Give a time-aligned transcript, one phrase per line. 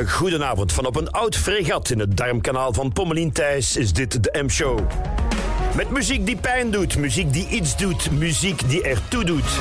[0.00, 0.72] Goedenavond.
[0.72, 4.78] Van op een oud fregat in het darmkanaal van Pommelien Thijs is dit de M-show.
[5.76, 9.58] Met muziek die pijn doet, muziek die iets doet, muziek die ertoe doet.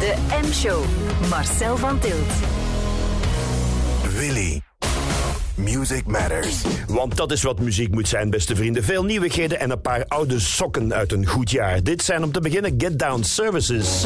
[0.00, 0.84] De M-show,
[1.30, 2.32] Marcel van Tilt.
[4.18, 4.62] Willy.
[5.54, 6.62] Music matters.
[6.86, 8.84] Want dat is wat muziek moet zijn, beste vrienden.
[8.84, 11.82] Veel nieuwigheden en een paar oude sokken uit een goed jaar.
[11.82, 14.04] Dit zijn om te beginnen Get Down Services.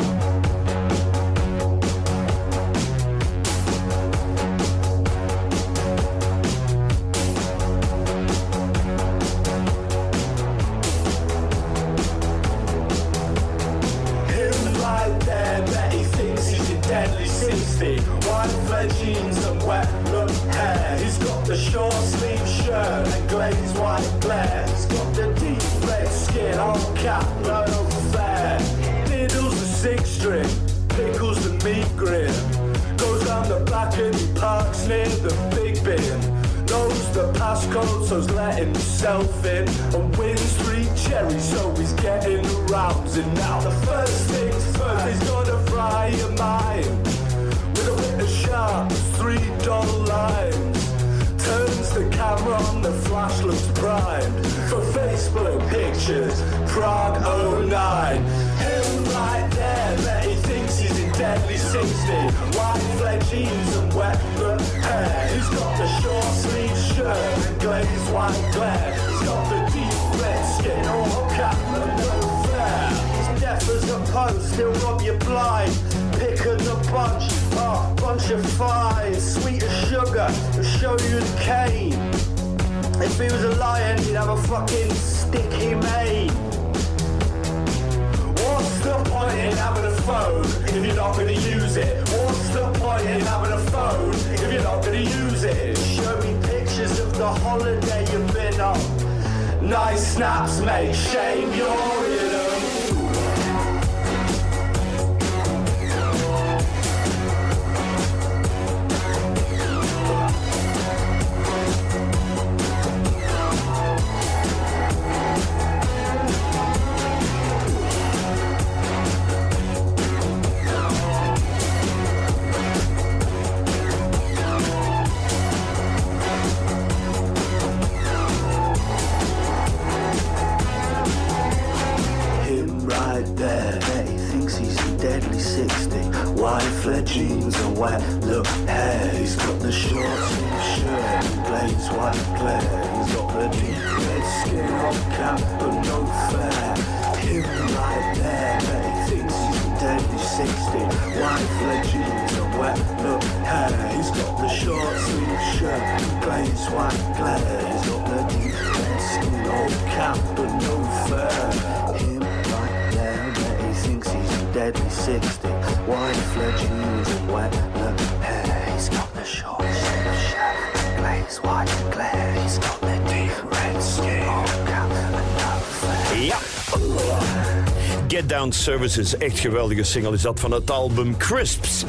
[178.69, 179.17] Services.
[179.17, 181.85] Echt geweldige single is dat van het album Crisps,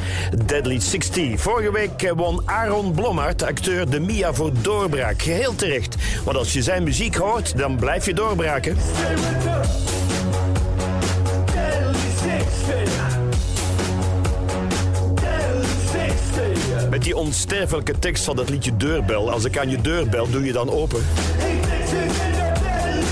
[0.46, 1.40] Deadly 60.
[1.40, 5.22] Vorige week eh, won Aaron Blommaert, acteur De Mia voor Doorbraak.
[5.22, 8.76] Geheel terecht, want als je zijn muziek hoort, dan blijf je doorbraken.
[16.90, 19.30] Met die onsterfelijke tekst van dat liedje Deurbel.
[19.30, 21.02] Als ik aan je deurbel, doe je dan open.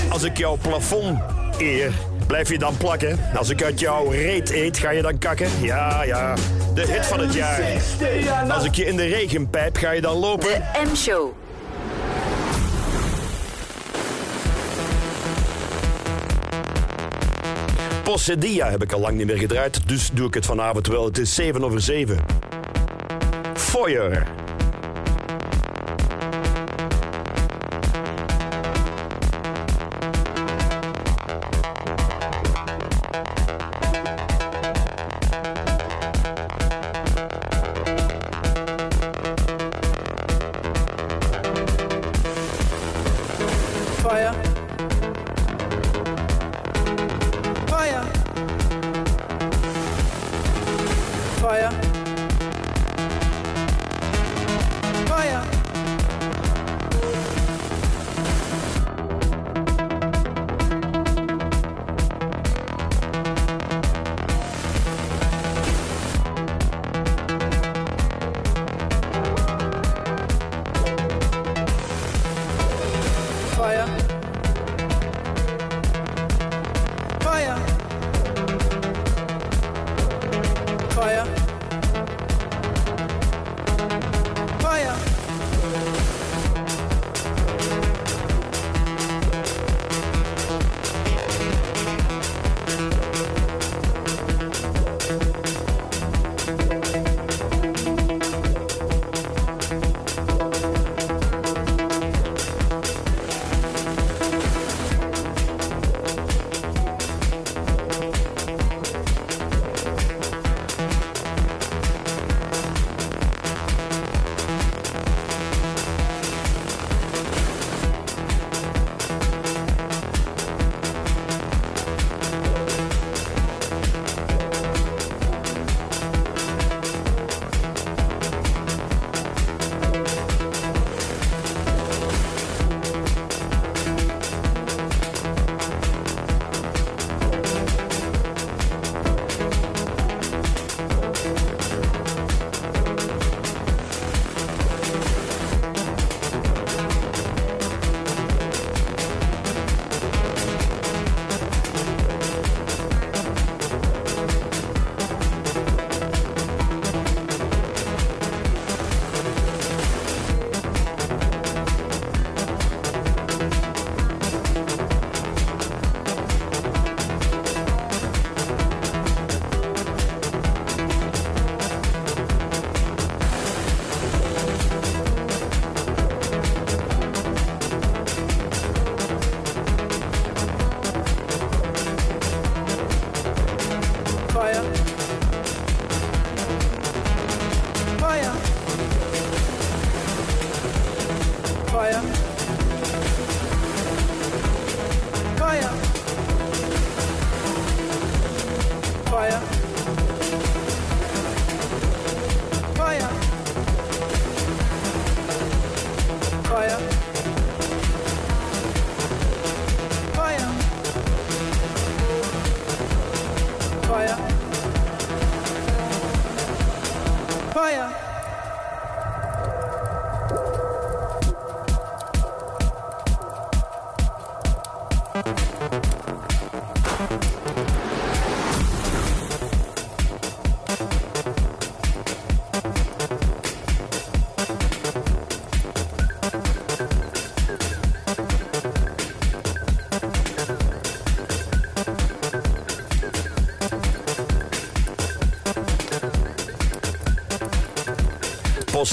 [0.09, 1.19] Als ik jouw plafond
[1.57, 1.91] eer
[2.29, 3.19] Blijf je dan plakken?
[3.35, 5.49] Als ik uit jouw reet eet, ga je dan kakken?
[5.61, 6.35] Ja, ja.
[6.73, 7.61] De hit van het jaar.
[8.49, 10.47] Als ik je in de regen pijp, ga je dan lopen?
[10.47, 11.31] De M-show.
[18.03, 21.05] Possedia heb ik al lang niet meer gedraaid, dus doe ik het vanavond wel.
[21.05, 22.19] Het is 7 over 7.
[23.53, 24.38] Foyer.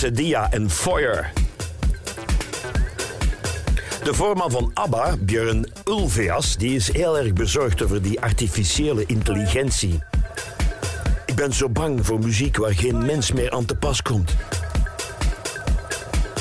[0.06, 1.25] Possedia en Fire.
[4.05, 9.99] De voorman van ABBA, Björn Ulveas, die is heel erg bezorgd over die artificiële intelligentie.
[11.25, 14.35] Ik ben zo bang voor muziek waar geen mens meer aan te pas komt.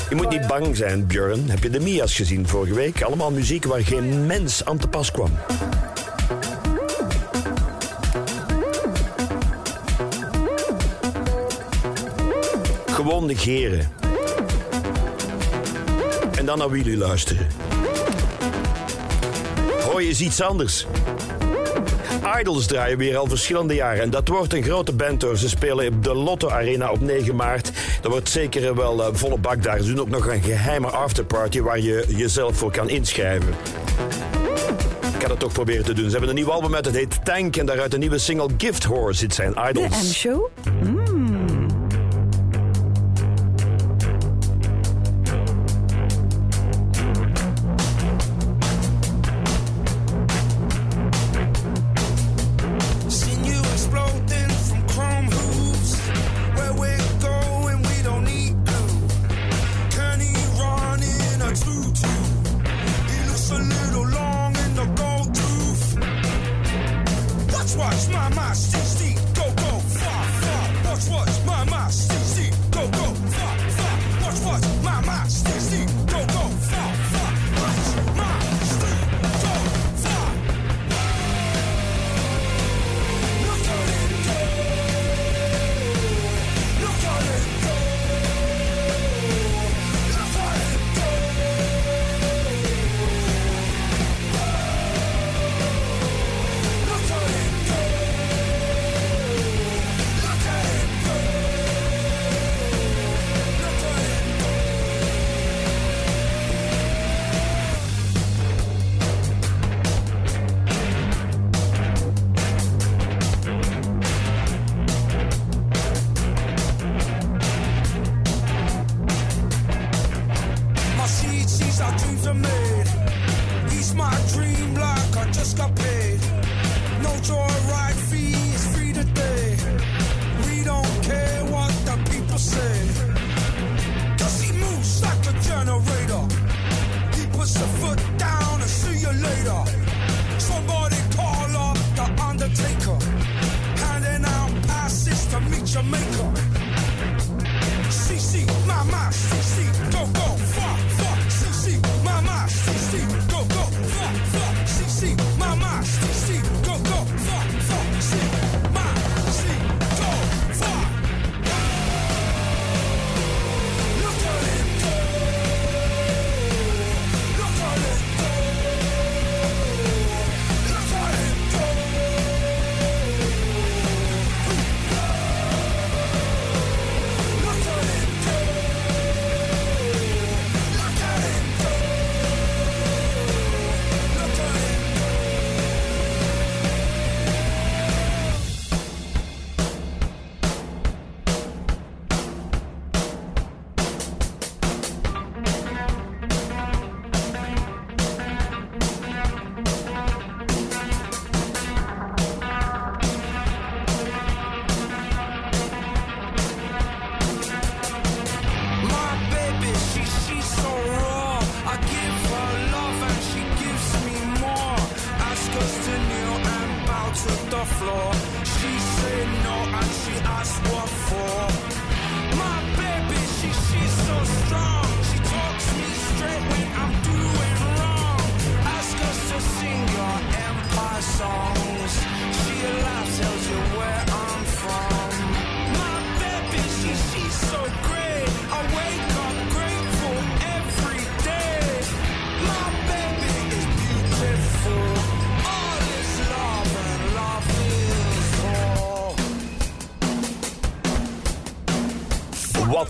[0.10, 1.50] Je moet niet bang zijn, Björn.
[1.50, 3.02] Heb je de Mia's gezien vorige week?
[3.02, 5.32] Allemaal muziek waar geen mens aan te pas kwam.
[13.26, 13.92] Negeren.
[16.38, 17.48] En dan naar Willy luisteren.
[20.06, 20.86] Je eens iets anders?
[22.40, 24.02] Idols draaien weer al verschillende jaren.
[24.02, 25.38] En dat wordt een grote band hoor.
[25.38, 27.72] Ze spelen op de Lotto Arena op 9 maart.
[28.02, 29.82] Dat wordt zeker wel eh, volle bak daar.
[29.82, 33.54] Ze doen ook nog een geheime afterparty waar je jezelf voor kan inschrijven.
[35.16, 36.06] Ik ga dat toch proberen te doen.
[36.06, 37.56] Ze hebben een nieuw album uit, het heet Tank.
[37.56, 39.22] En daaruit een nieuwe single Gift Horse.
[39.22, 40.04] Dit zijn Idols.
[40.04, 40.50] M-show.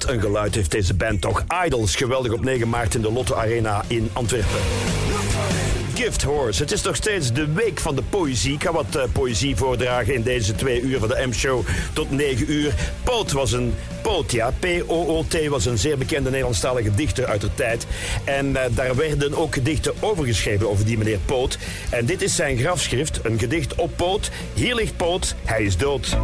[0.07, 1.43] Een geluid heeft deze band toch.
[1.65, 4.59] Idols, geweldig op 9 maart in de Lotte Arena in Antwerpen.
[5.95, 6.61] Gift Horse.
[6.61, 8.53] Het is nog steeds de week van de poëzie.
[8.53, 12.51] Ik ga wat eh, poëzie voordragen in deze twee uur van de M-show tot 9
[12.51, 12.73] uur.
[13.03, 14.53] Poot was een Poot, ja.
[14.59, 17.87] P-O-O-T was een zeer bekende Nederlandstalige dichter uit de tijd.
[18.23, 21.57] En eh, daar werden ook gedichten over geschreven over die meneer Poot.
[21.89, 24.31] En dit is zijn grafschrift, een gedicht op Poot.
[24.53, 26.17] Hier ligt Poot, hij is dood.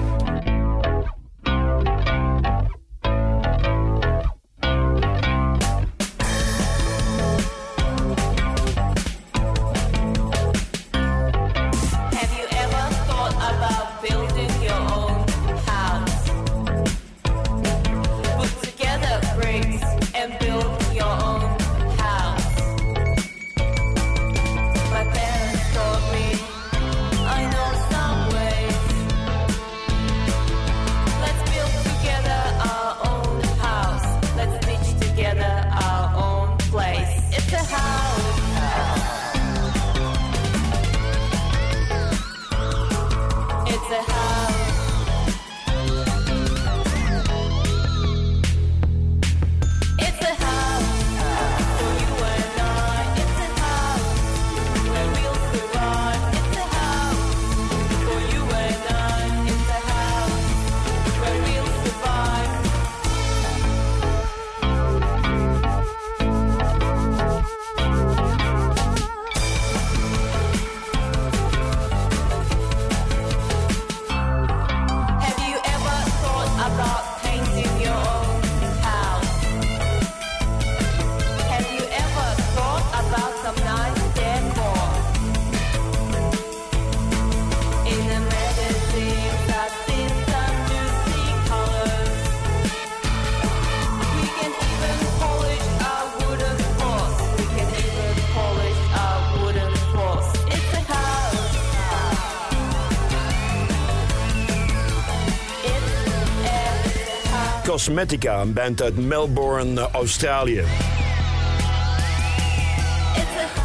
[107.66, 110.64] Cosmetica, een band uit Melbourne, eh, Australië.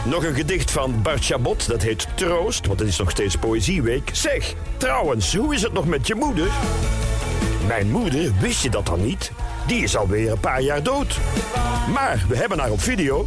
[0.04, 4.10] Nog een gedicht van Bart Chabot, dat heet Troost, want het is nog steeds Poëzieweek.
[4.12, 6.48] Zeg, trouwens, hoe is het nog met je moeder?
[7.66, 9.32] Mijn moeder, wist je dat dan niet?
[9.66, 11.18] Die is alweer een paar jaar dood.
[11.92, 13.26] Maar we hebben haar op video.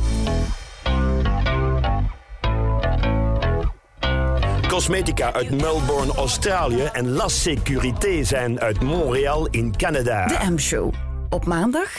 [4.79, 10.27] Cosmetica uit Melbourne, Australië en La Sécurité zijn uit Montreal in Canada.
[10.27, 10.93] De M-show.
[11.29, 11.97] Op maandag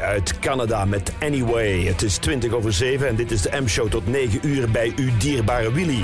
[0.00, 1.80] Uit Canada met Anyway.
[1.80, 5.10] Het is 20 over 7 en dit is de M-show tot 9 uur bij uw
[5.18, 6.02] dierbare Willy.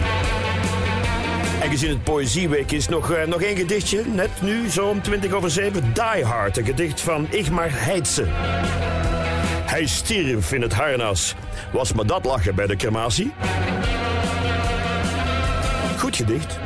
[1.63, 5.33] En gezien het Poëzieweek is nog, eh, nog één gedichtje, net nu, zo om 20
[5.33, 5.93] over 7.
[5.93, 8.25] Die Hard, een gedicht van Igmar Heitse.
[9.65, 11.35] Hij stierf in het harnas.
[11.71, 13.33] Was me dat lachen bij de crematie?
[15.99, 16.59] Goed gedicht.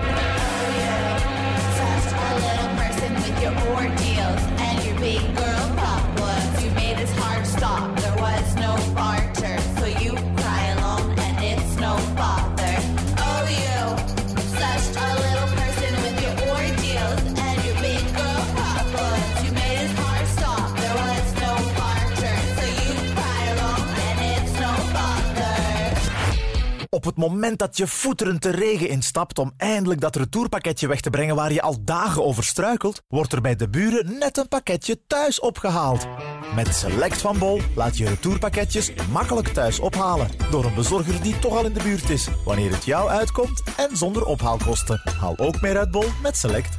[27.06, 31.34] Het moment dat je voeterend de regen instapt om eindelijk dat retourpakketje weg te brengen
[31.36, 35.40] waar je al dagen over struikelt, wordt er bij de buren net een pakketje thuis
[35.40, 36.06] opgehaald.
[36.54, 41.56] Met Select van Bol laat je retourpakketjes makkelijk thuis ophalen door een bezorger die toch
[41.56, 45.00] al in de buurt is, wanneer het jou uitkomt en zonder ophaalkosten.
[45.20, 46.76] Haal ook meer uit Bol met Select.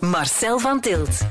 [0.00, 1.26] Marcel van Tilt.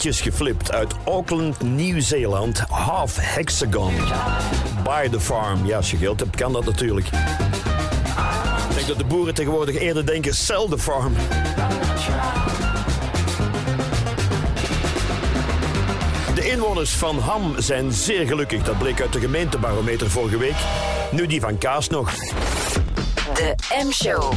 [0.00, 2.58] Geflipt uit Auckland, Nieuw-Zeeland.
[2.68, 3.94] Half Hexagon.
[4.84, 5.66] By the farm.
[5.66, 7.06] Ja, als je geld hebt, kan dat natuurlijk.
[7.06, 11.12] Ik denk dat de boeren tegenwoordig eerder denken, sell the farm.
[16.34, 18.62] De inwoners van Ham zijn zeer gelukkig.
[18.62, 20.56] Dat bleek uit de gemeentebarometer vorige week.
[21.10, 22.14] Nu die van Kaas nog.
[23.34, 24.32] De M-show.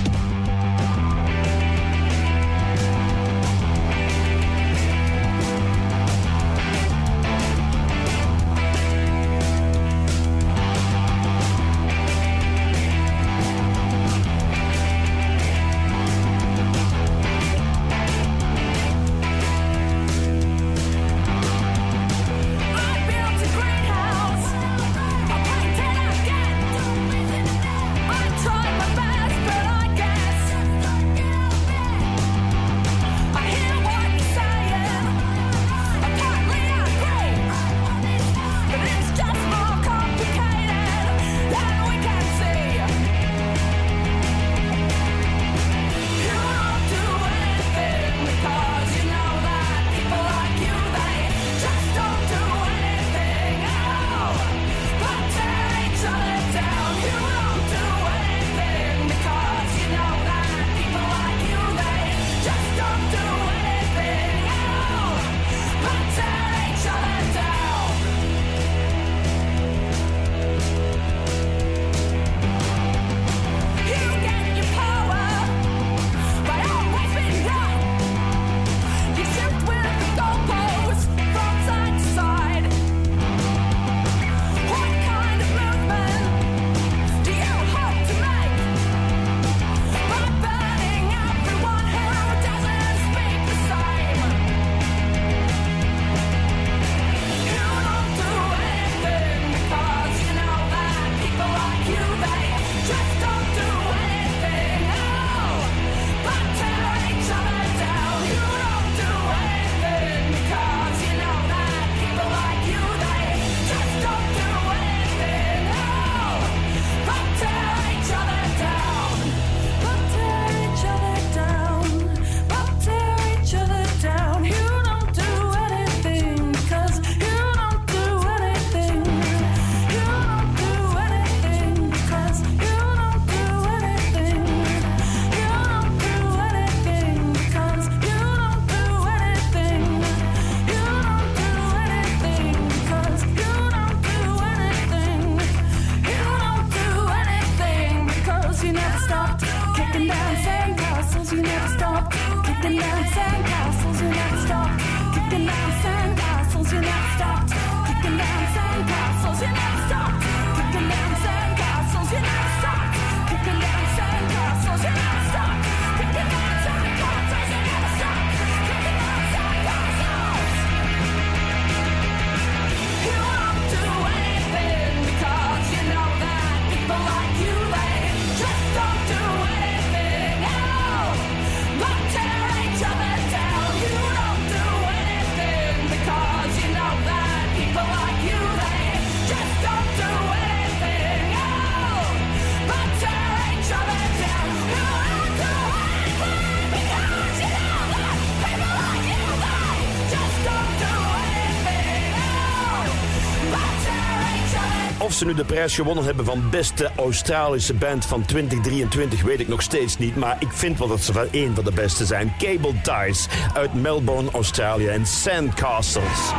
[205.22, 209.62] ze nu de prijs gewonnen hebben van beste Australische band van 2023 weet ik nog
[209.62, 210.16] steeds niet.
[210.16, 212.34] Maar ik vind wel dat ze wel één van de beste zijn.
[212.38, 216.32] Cable Ties uit Melbourne, Australië en Sandcastles.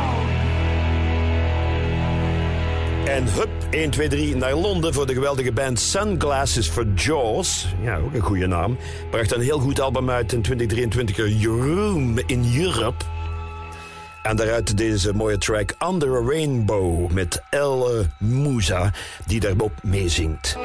[3.05, 7.67] En hup, 1, 2, 3 naar Londen voor de geweldige band Sunglasses for Jaws.
[7.81, 8.77] Ja, ook een goede naam.
[9.09, 13.05] Bracht een heel goed album uit in 2023, Room in Europe.
[14.23, 18.91] En daaruit deze mooie track Under a Rainbow met Elle Moussa,
[19.25, 20.57] die daarop meezingt.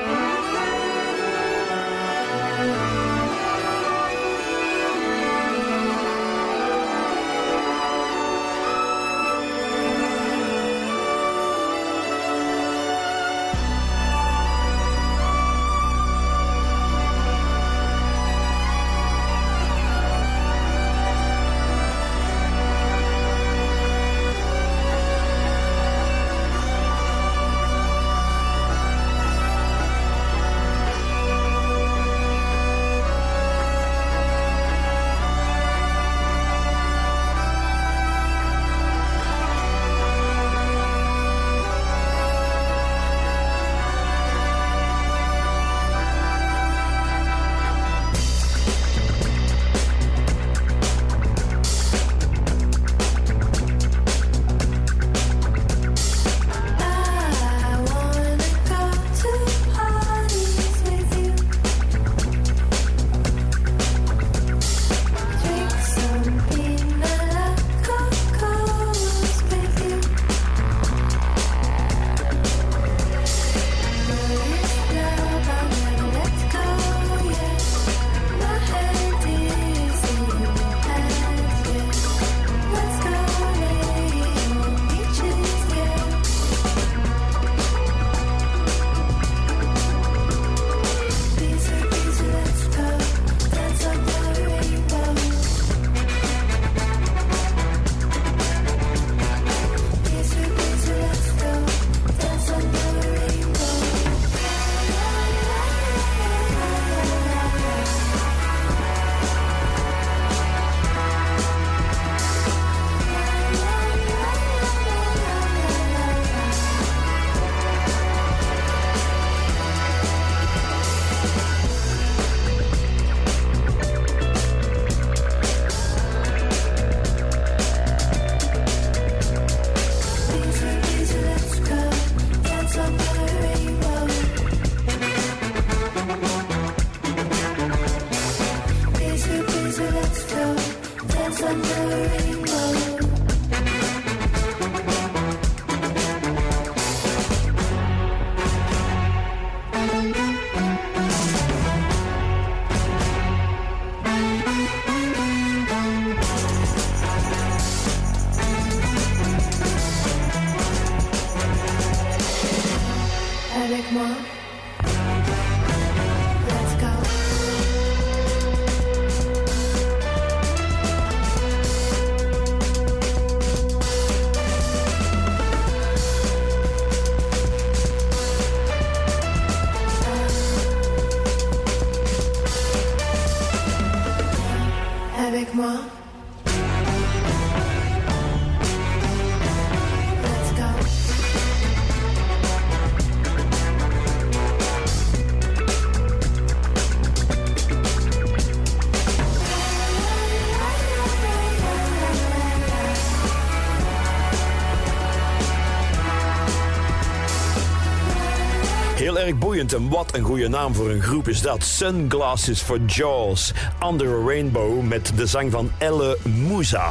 [209.35, 211.63] Boeiend en wat een goede naam voor een groep is dat.
[211.65, 213.53] Sunglasses for Jaws,
[213.91, 216.91] Under a Rainbow met de zang van Elle Moussa.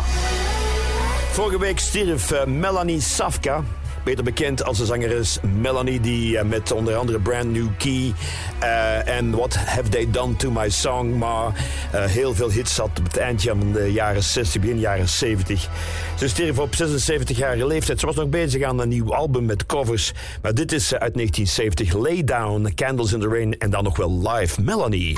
[1.32, 3.64] Vorige week stierf eh, Melanie Safka.
[4.08, 8.14] Beter bekend als de zangeres Melanie, die eh, met onder andere Brand New Key
[8.60, 13.00] eh, en What Have They Done to My Song, maar eh, heel veel hits had
[13.00, 15.70] op het eindje van de jaren 60, begin jaren 70.
[16.18, 18.00] Ze stierf op 76-jarige leeftijd.
[18.00, 21.94] Ze was nog bezig aan een nieuw album met covers, maar dit is uit 1970,
[21.94, 25.18] Lay Down, Candles in the Rain en dan nog wel live Melanie.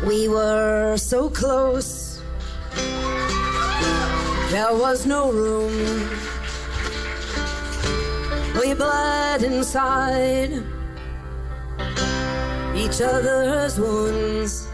[0.00, 1.86] We were so close.
[4.50, 5.72] There was no room.
[8.64, 10.52] We bled inside
[12.74, 14.66] each other's wounds.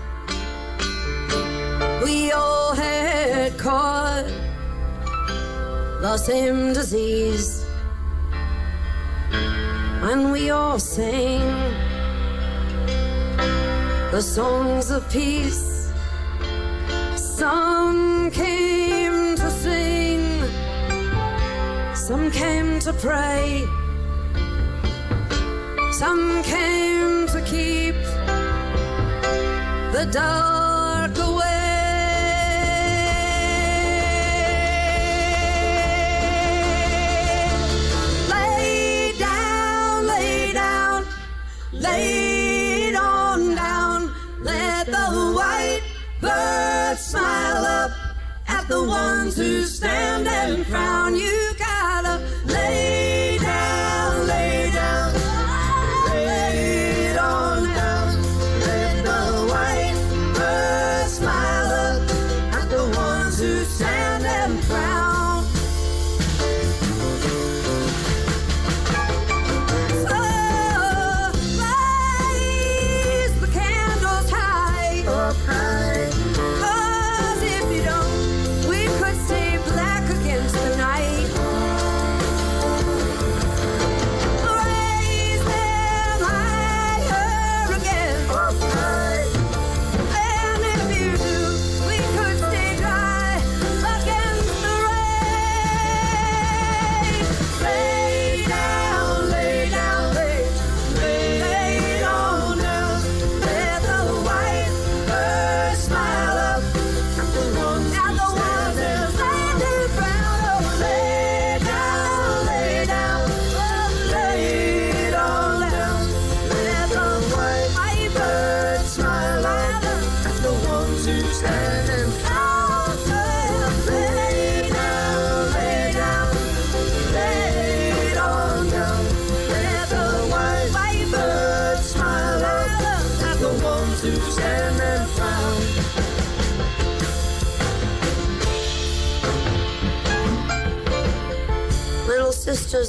[2.04, 4.26] We all had caught
[6.02, 7.66] the same disease.
[9.32, 11.42] And we all sang
[14.12, 15.90] the songs of peace.
[17.16, 20.44] Some came to sing,
[21.96, 23.66] some came to pray,
[26.00, 27.94] some came to keep
[29.92, 31.60] the dark away.
[38.30, 41.04] Lay down, lay down,
[41.70, 44.10] lay on down.
[44.40, 45.82] Let the white
[46.22, 47.90] bird smile up
[48.48, 51.14] at the ones who stand and frown.
[51.14, 52.24] You gotta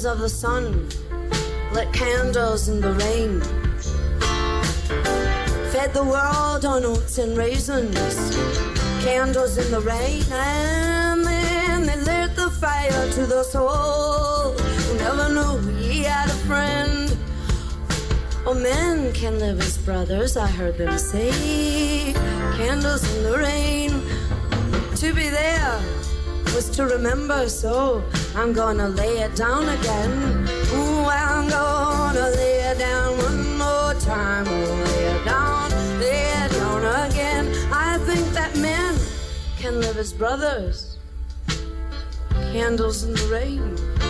[0.04, 0.88] of the sun,
[1.72, 3.40] lit candles in the rain.
[5.70, 7.94] Fed the world on oats and raisins,
[9.04, 14.52] candles in the rain, and then they lit the fire to the soul.
[14.52, 17.16] Who never knew he had a friend.
[18.44, 22.12] Oh, men can live as brothers, I heard them say.
[22.56, 23.90] Candles in the rain.
[24.96, 26.01] To be there
[26.54, 28.02] was to remember, so
[28.34, 30.48] I'm gonna lay it down again.
[30.74, 34.44] Ooh, I'm gonna lay it down one more time.
[34.44, 37.44] Lay it down, lay it down again.
[37.72, 38.98] I think that men
[39.58, 40.98] can live as brothers.
[42.52, 44.01] Candles in the rain.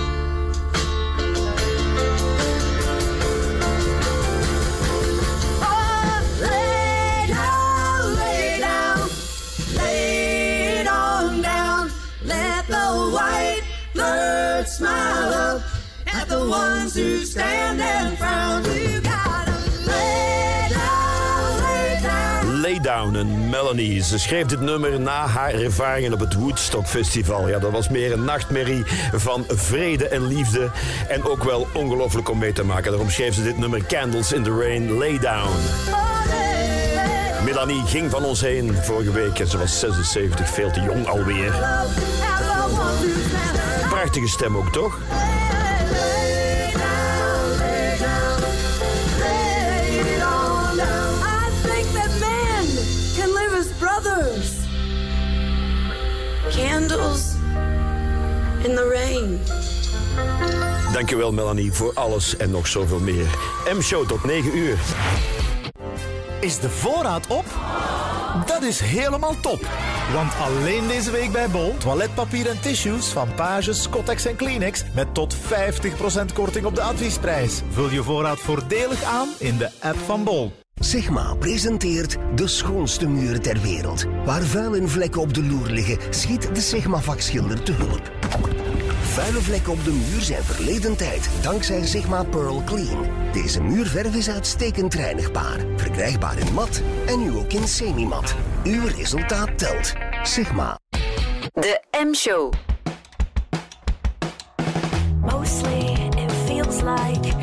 [16.53, 18.63] Ones who stand and frown.
[18.65, 22.61] You gotta lay down, lay down.
[22.61, 24.03] Lay Down en Melanie.
[24.03, 27.49] Ze schreef dit nummer na haar ervaringen op het Woodstock Festival.
[27.49, 30.71] Ja, dat was meer een nachtmerrie van vrede en liefde.
[31.09, 32.91] En ook wel ongelooflijk om mee te maken.
[32.91, 35.57] Daarom schreef ze dit nummer Candles in the Rain, Lay Down.
[37.45, 41.53] Melanie ging van ons heen vorige week en ze was 76, veel te jong alweer.
[43.89, 44.99] Prachtige stem ook, toch?
[56.57, 57.35] Candles
[58.63, 59.41] in the rain.
[60.93, 63.27] Dankjewel Melanie voor alles en nog zoveel meer.
[63.75, 64.79] M-show tot 9 uur.
[66.41, 67.45] Is de voorraad op?
[68.47, 69.67] Dat is helemaal top.
[70.13, 75.15] Want alleen deze week bij Bol toiletpapier en tissues van Page, Scottex en Kleenex met
[75.15, 75.39] tot 50%
[76.35, 77.63] korting op de adviesprijs.
[77.71, 80.62] Vul je voorraad voordelig aan in de app van Bol.
[80.81, 84.05] Sigma presenteert de schoonste muren ter wereld.
[84.25, 88.11] Waar vuil en vlekken op de loer liggen, schiet de Sigma-vakschilder te hulp.
[89.03, 93.07] Vuile vlekken op de muur zijn verleden tijd, dankzij Sigma Pearl Clean.
[93.33, 98.35] Deze muurverf is uitstekend reinigbaar, verkrijgbaar in mat en nu ook in semi-mat.
[98.65, 99.93] Uw resultaat telt.
[100.23, 100.79] Sigma.
[101.53, 102.53] De M-show.
[105.21, 107.42] Mostly it feels like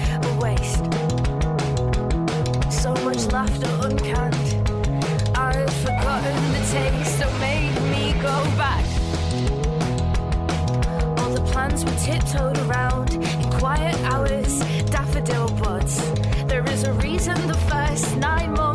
[11.70, 14.60] Plans were tiptoed around in quiet hours,
[14.90, 16.02] daffodil buds.
[16.48, 18.69] There is a reason the first nine months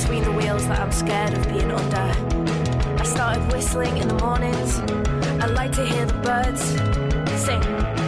[0.00, 2.98] between the wheels that I'm scared of being under.
[2.98, 4.78] I started whistling in the mornings.
[5.42, 6.62] I like to hear the birds
[7.44, 7.99] sing.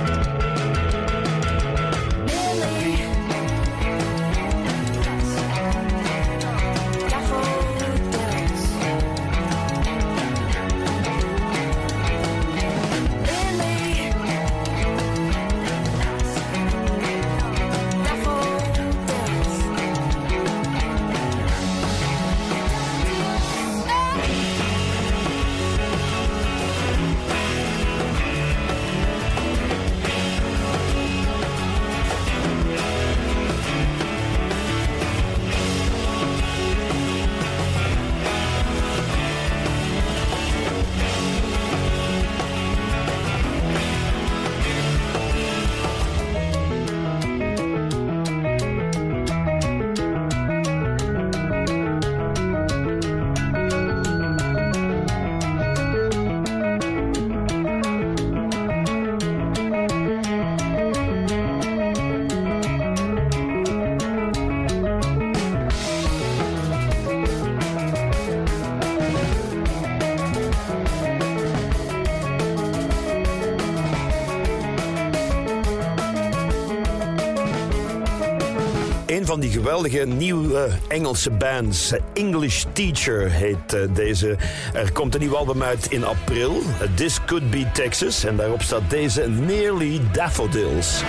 [79.33, 84.37] Van die geweldige nieuwe Engelse bands, English Teacher heet eh, deze.
[84.73, 86.63] Er komt een nieuw album uit in april,
[86.95, 88.25] This Could Be Texas.
[88.25, 91.03] En daarop staat deze Nearly Daffodils.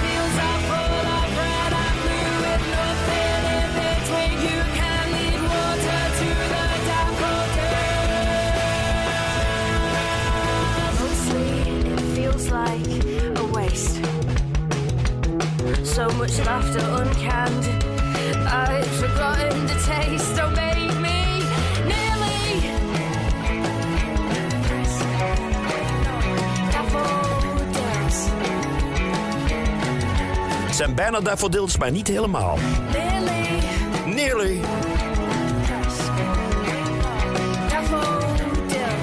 [31.13, 32.57] Zijn bijna daffodils, maar niet helemaal.
[32.91, 34.15] Nearly.
[34.15, 34.59] Nearly.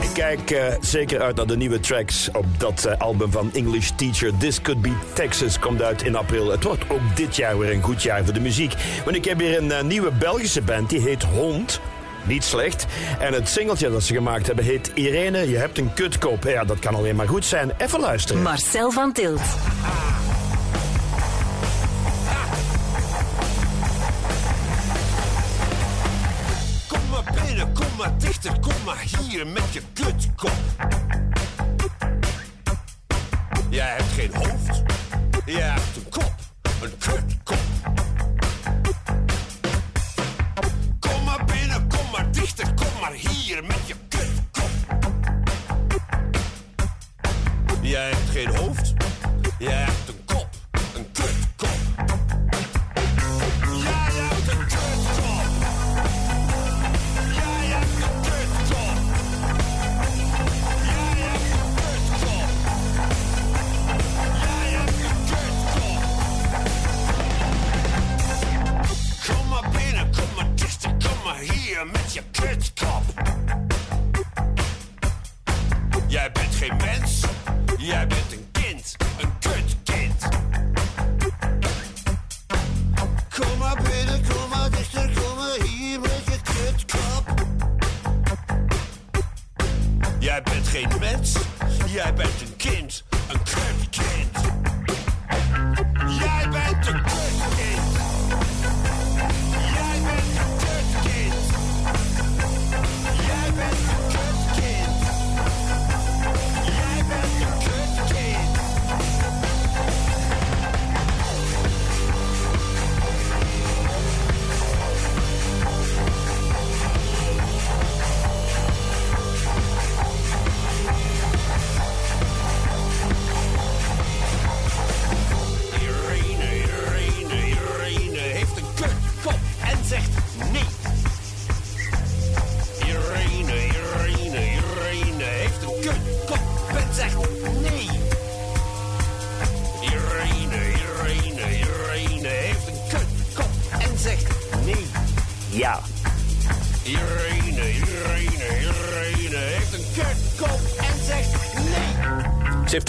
[0.01, 3.91] Ik kijk eh, zeker uit naar de nieuwe tracks op dat eh, album van English
[3.97, 4.37] Teacher.
[4.39, 6.51] This Could Be Texas komt uit in april.
[6.51, 8.75] Het wordt ook dit jaar weer een goed jaar voor de muziek.
[9.05, 11.81] Want ik heb hier een eh, nieuwe Belgische band, die heet Hond.
[12.25, 12.87] Niet slecht.
[13.19, 16.45] En het singeltje dat ze gemaakt hebben heet Irene, je hebt een kutkop.
[16.45, 17.73] Ja, dat kan alleen maar goed zijn.
[17.77, 18.43] Even luisteren.
[18.43, 19.41] Marcel van Tilt.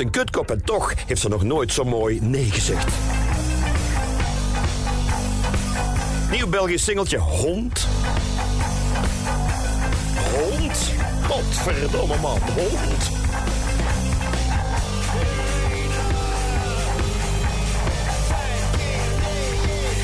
[0.01, 2.93] Een kutkop en toch heeft ze nog nooit zo mooi nee gezegd.
[6.31, 7.87] Nieuw Belgisch singeltje Hond.
[10.35, 10.91] Hond?
[11.27, 13.09] Godverdomme man, hond.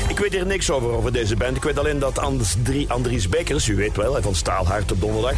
[0.08, 1.56] Ik weet hier niks over, over deze band.
[1.56, 5.36] Ik weet alleen dat Anders, drie, Andries Bekkers, u weet wel, van Staalhart op donderdag,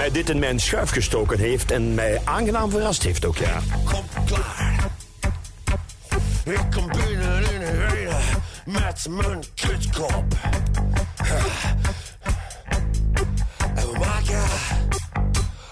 [0.00, 3.60] mij dit in mijn schuif gestoken heeft en mij aangenaam verrast heeft ook, ja.
[3.84, 4.90] Kom klaar.
[6.44, 8.16] Ik kom binnen in een hele
[8.64, 10.24] met mijn kutkop.
[13.74, 14.42] En we maken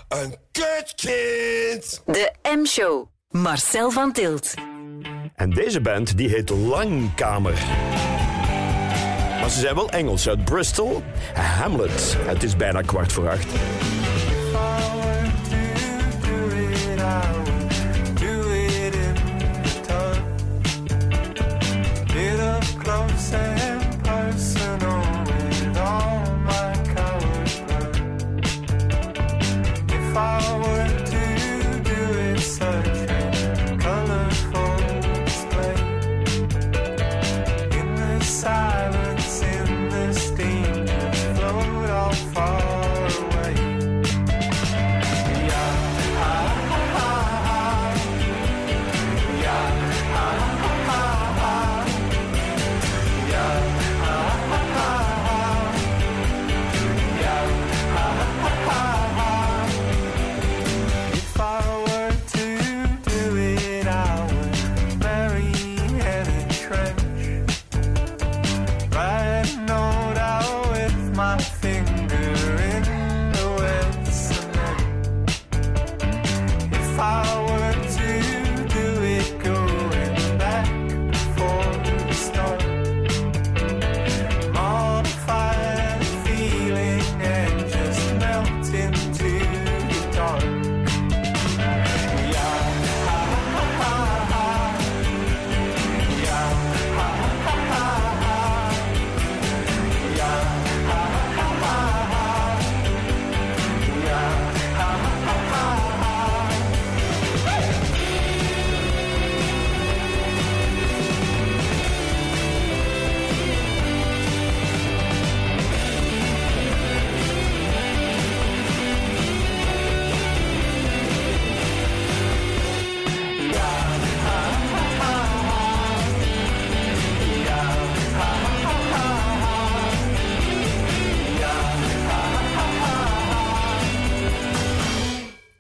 [0.09, 2.03] een kutkind.
[2.07, 3.07] De M-show.
[3.31, 4.55] Marcel van Tilt.
[5.35, 7.59] En deze band die heet Langkamer.
[9.41, 11.03] Maar ze zijn wel Engels uit Bristol.
[11.35, 12.17] Hamlet.
[12.19, 13.47] Het is bijna kwart voor acht.
[14.51, 14.98] Oh.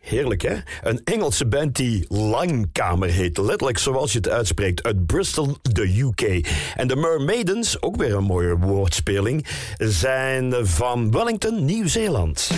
[0.08, 0.54] Heerlijk, hè?
[0.82, 3.38] Een Engelse band die Langkamer heet.
[3.38, 4.82] Letterlijk zoals je het uitspreekt.
[4.82, 6.48] Uit Bristol, de UK.
[6.76, 9.46] En de Mermaidens, ook weer een mooie woordspeling,
[9.78, 12.50] zijn van Wellington, Nieuw-Zeeland.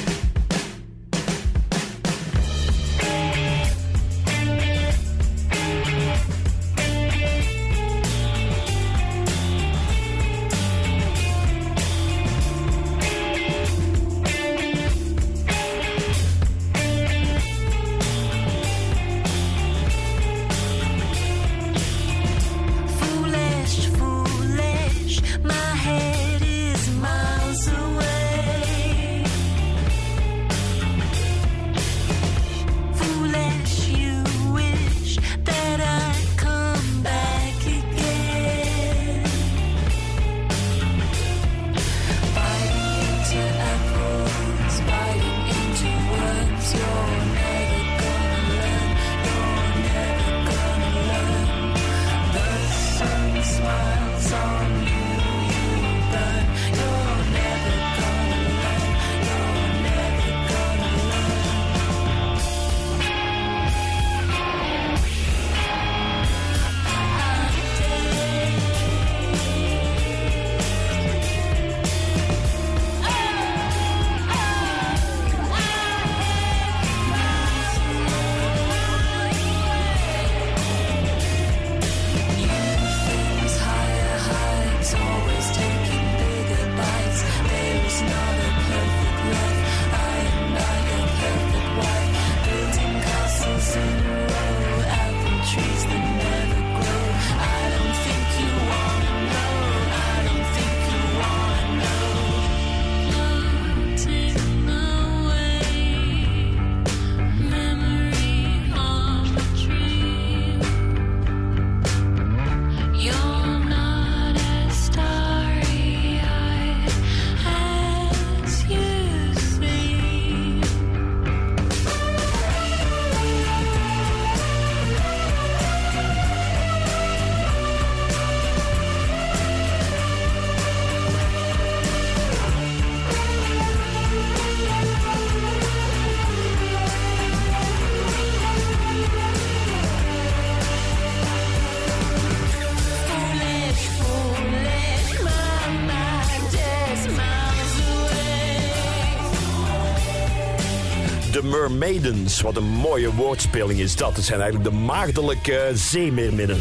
[151.91, 152.41] Mermaidens.
[152.41, 154.16] Wat een mooie woordspeling is dat.
[154.16, 156.59] Het zijn eigenlijk de maagdelijke zeemeerminnen.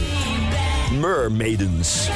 [0.99, 2.09] Mermaidens.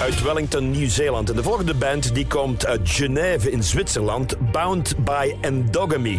[0.00, 1.30] Uit Wellington, Nieuw-Zeeland.
[1.30, 4.36] En de volgende band die komt uit Genève in Zwitserland.
[4.52, 6.18] Bound by Endogamy.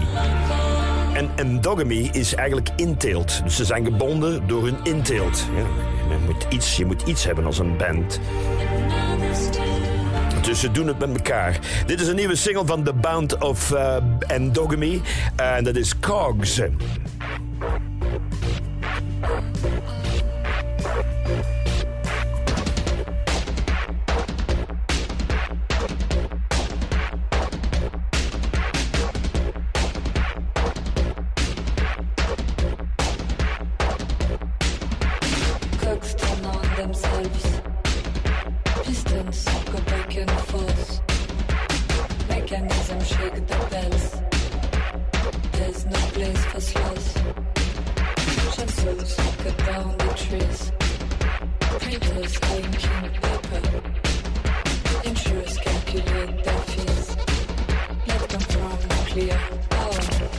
[1.13, 3.43] En endogamy is eigenlijk inteelt.
[3.43, 5.45] Dus ze zijn gebonden door hun inteelt.
[5.55, 5.65] Ja,
[6.15, 8.19] je, moet iets, je moet iets hebben als een band.
[10.51, 11.59] Dus ze doen het met elkaar.
[11.85, 13.95] Dit is een nieuwe single van The Bound of uh,
[14.27, 15.01] Endogamy.
[15.35, 16.61] En dat is Cogs.
[38.83, 41.01] Pistons go back and forth.
[42.27, 44.21] Mechanism shake the bells.
[45.51, 47.07] There's no place for sloth.
[48.55, 50.71] Chancels cut down the trees.
[51.79, 53.63] Printers inking paper.
[55.07, 57.17] Insurers calculate their fees.
[58.07, 59.91] Let them from nuclear power.
[59.91, 60.31] Oh.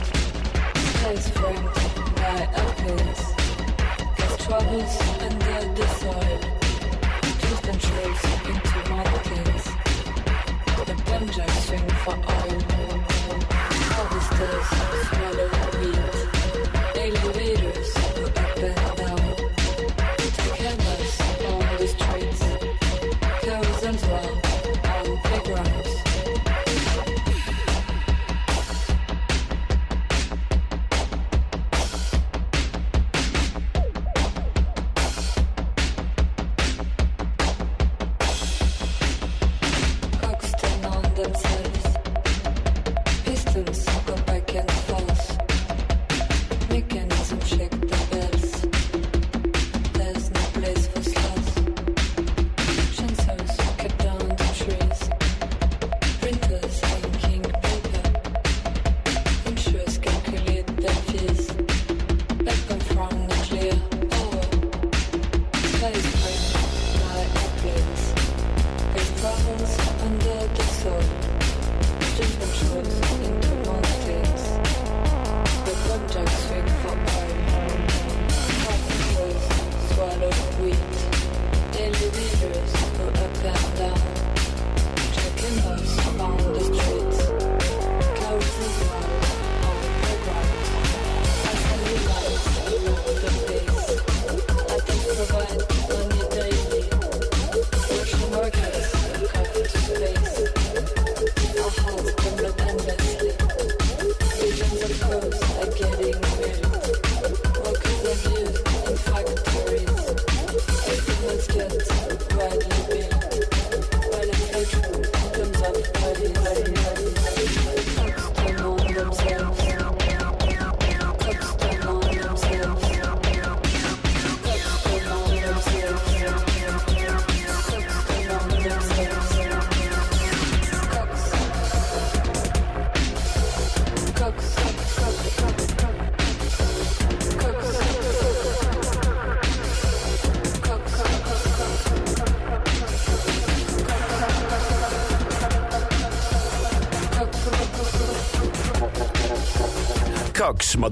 [0.99, 1.69] Place framed
[2.15, 3.21] by airplanes.
[4.17, 6.62] Cause troubles under the soil.
[7.53, 9.65] And trace into mountains.
[10.85, 12.59] The bungees swing for oil.
[13.93, 14.67] Harvesters
[15.07, 15.49] swallow
[15.79, 16.13] wheat.
[16.97, 17.42] Elevators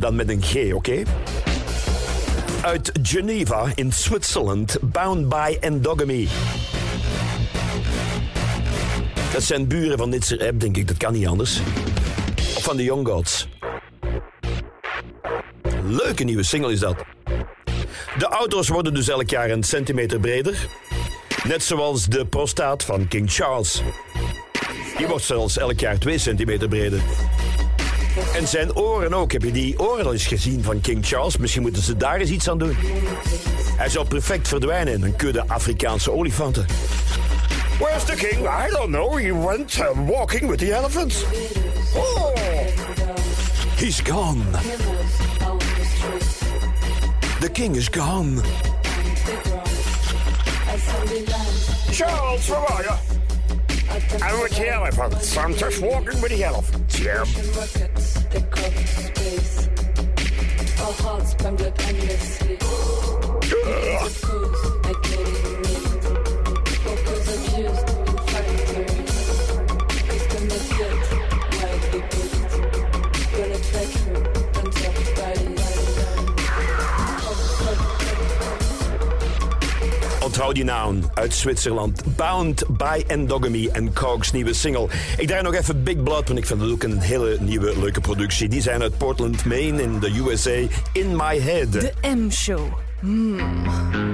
[0.01, 1.03] dan met een G, oké?
[2.61, 6.27] Uit Geneva in Zwitserland, Bound by Endogamy.
[9.33, 10.87] Dat zijn buren van Nitzer App, denk ik.
[10.87, 11.59] Dat kan niet anders.
[12.55, 13.47] Of van de Young Gods.
[15.83, 16.95] Leuke nieuwe single is dat.
[18.17, 20.67] De auto's worden dus elk jaar een centimeter breder.
[21.43, 23.81] Net zoals de prostaat van King Charles.
[24.97, 27.01] Die wordt zelfs elk jaar 2 centimeter breder.
[28.33, 29.31] En zijn oren ook.
[29.31, 31.37] Heb je die oren eens gezien van King Charles?
[31.37, 32.77] Misschien moeten ze daar eens iets aan doen.
[33.77, 36.65] Hij zou perfect verdwijnen in een kudde Afrikaanse olifanten.
[37.79, 38.47] Where's the king?
[38.47, 39.17] I don't know.
[39.17, 41.23] He went uh, walking with the elephants.
[41.95, 42.35] Oh,
[43.75, 44.43] he's gone.
[47.39, 48.41] The king is gone.
[51.91, 52.95] Charles, where are you?
[54.21, 55.37] I'm with the elephants.
[55.37, 56.99] I'm just walking with the elephants.
[56.99, 57.25] Yeah.
[67.61, 67.90] Abused
[80.41, 82.01] Noun uit Zwitserland.
[82.15, 84.87] Bound by Endogamy en Cogs nieuwe single.
[85.17, 88.01] Ik draai nog even Big Blood, want ik vind het ook een hele nieuwe leuke
[88.01, 88.49] productie.
[88.49, 90.67] Die zijn uit Portland, Maine in de USA.
[90.93, 91.71] In My Head.
[91.71, 92.67] De M-show.
[92.99, 94.10] Hmm.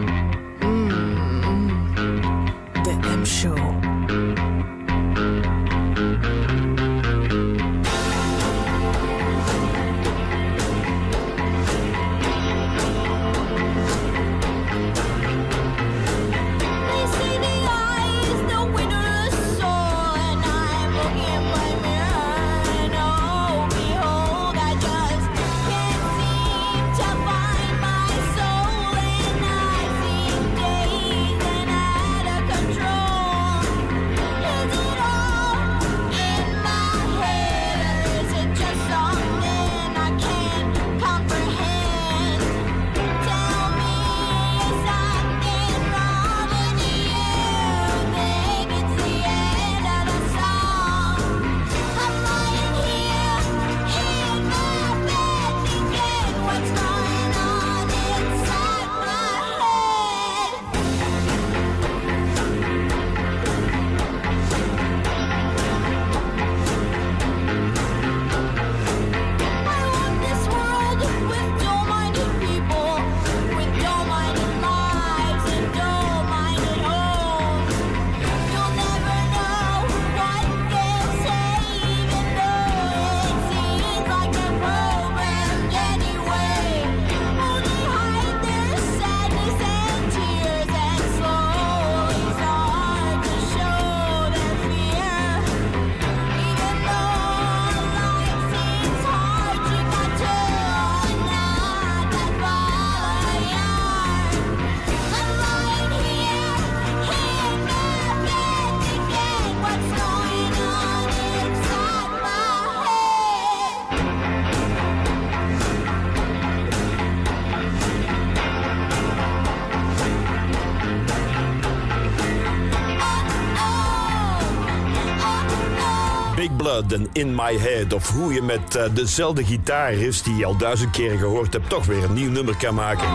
[126.88, 127.94] Big Blood en In My Head.
[127.94, 131.86] Of hoe je met eh, dezelfde gitarist die je al duizend keren gehoord hebt, toch
[131.86, 133.08] weer een nieuw nummer kan maken.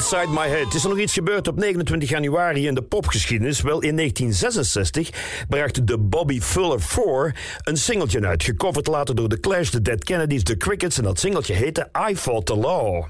[0.00, 0.74] Inside My Head.
[0.74, 3.60] Is er nog iets gebeurd op 29 januari in de popgeschiedenis?
[3.60, 5.10] Wel, in 1966
[5.48, 8.42] bracht de Bobby Fuller 4 een singeltje uit.
[8.42, 10.98] Gecoverd later door The Clash, The Dead Kennedys, The Crickets.
[10.98, 13.04] En dat singeltje heette I Fought the Law.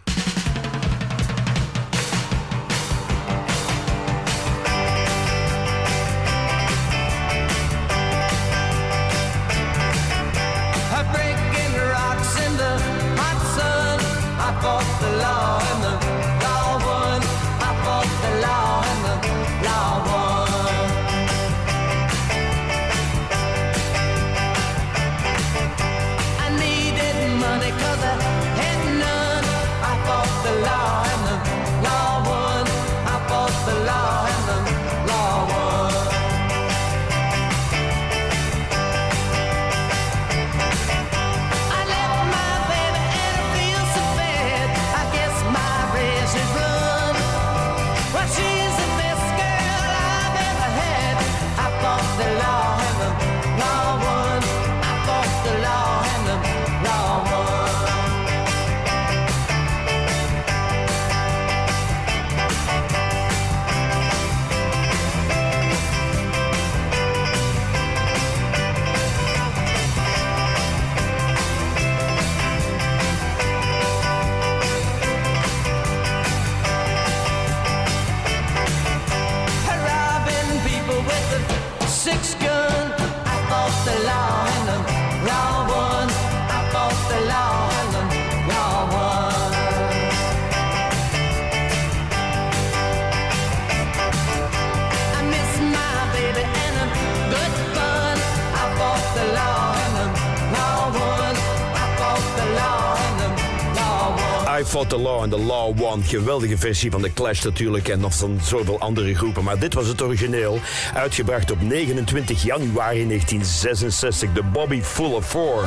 [106.11, 109.45] geweldige versie van The Clash natuurlijk en nog zoveel andere groepen.
[109.45, 110.59] Maar dit was het origineel,
[110.95, 115.65] uitgebracht op 29 januari 1966, de Bobby Fuller Four.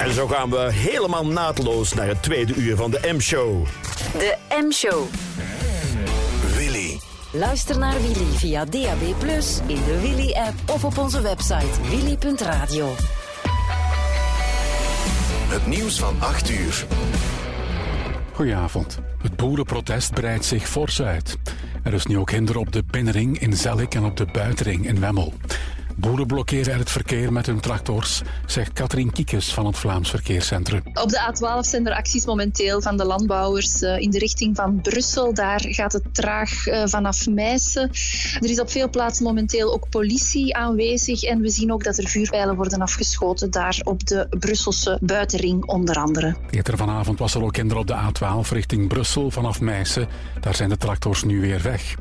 [0.00, 3.66] En zo gaan we helemaal naadloos naar het tweede uur van de M-show.
[4.18, 5.06] De M-show.
[7.36, 9.02] Luister naar Willy via DAB+,
[9.66, 12.92] in de Willy-app of op onze website willy.radio.
[15.48, 16.86] Het nieuws van 8 uur.
[18.32, 18.98] Goedenavond.
[19.22, 21.38] Het boerenprotest breidt zich fors uit.
[21.82, 25.00] Er is nu ook hinder op de binnenring in Zellik en op de buitenring in
[25.00, 25.32] Wemmel.
[26.04, 30.82] Boeren blokkeren er het verkeer met hun tractors, zegt Katrien Kiekes van het Vlaams Verkeerscentrum.
[30.94, 34.80] Op de A12 zijn er acties momenteel van de landbouwers eh, in de richting van
[34.80, 35.34] Brussel.
[35.34, 37.90] Daar gaat het traag eh, vanaf Meissen.
[38.40, 41.22] Er is op veel plaatsen momenteel ook politie aanwezig.
[41.22, 45.96] En we zien ook dat er vuurpijlen worden afgeschoten daar op de Brusselse buitenring onder
[45.96, 46.36] andere.
[46.50, 50.08] Eerder vanavond was er ook hinder op de A12 richting Brussel vanaf Meissen.
[50.40, 51.96] Daar zijn de tractors nu weer weg.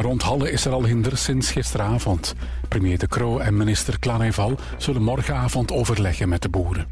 [0.00, 2.34] Rond Halle is er al hinder sinds gisteravond.
[2.68, 6.88] Premier De Croo en minister Claneval zullen morgenavond overleggen met de boeren.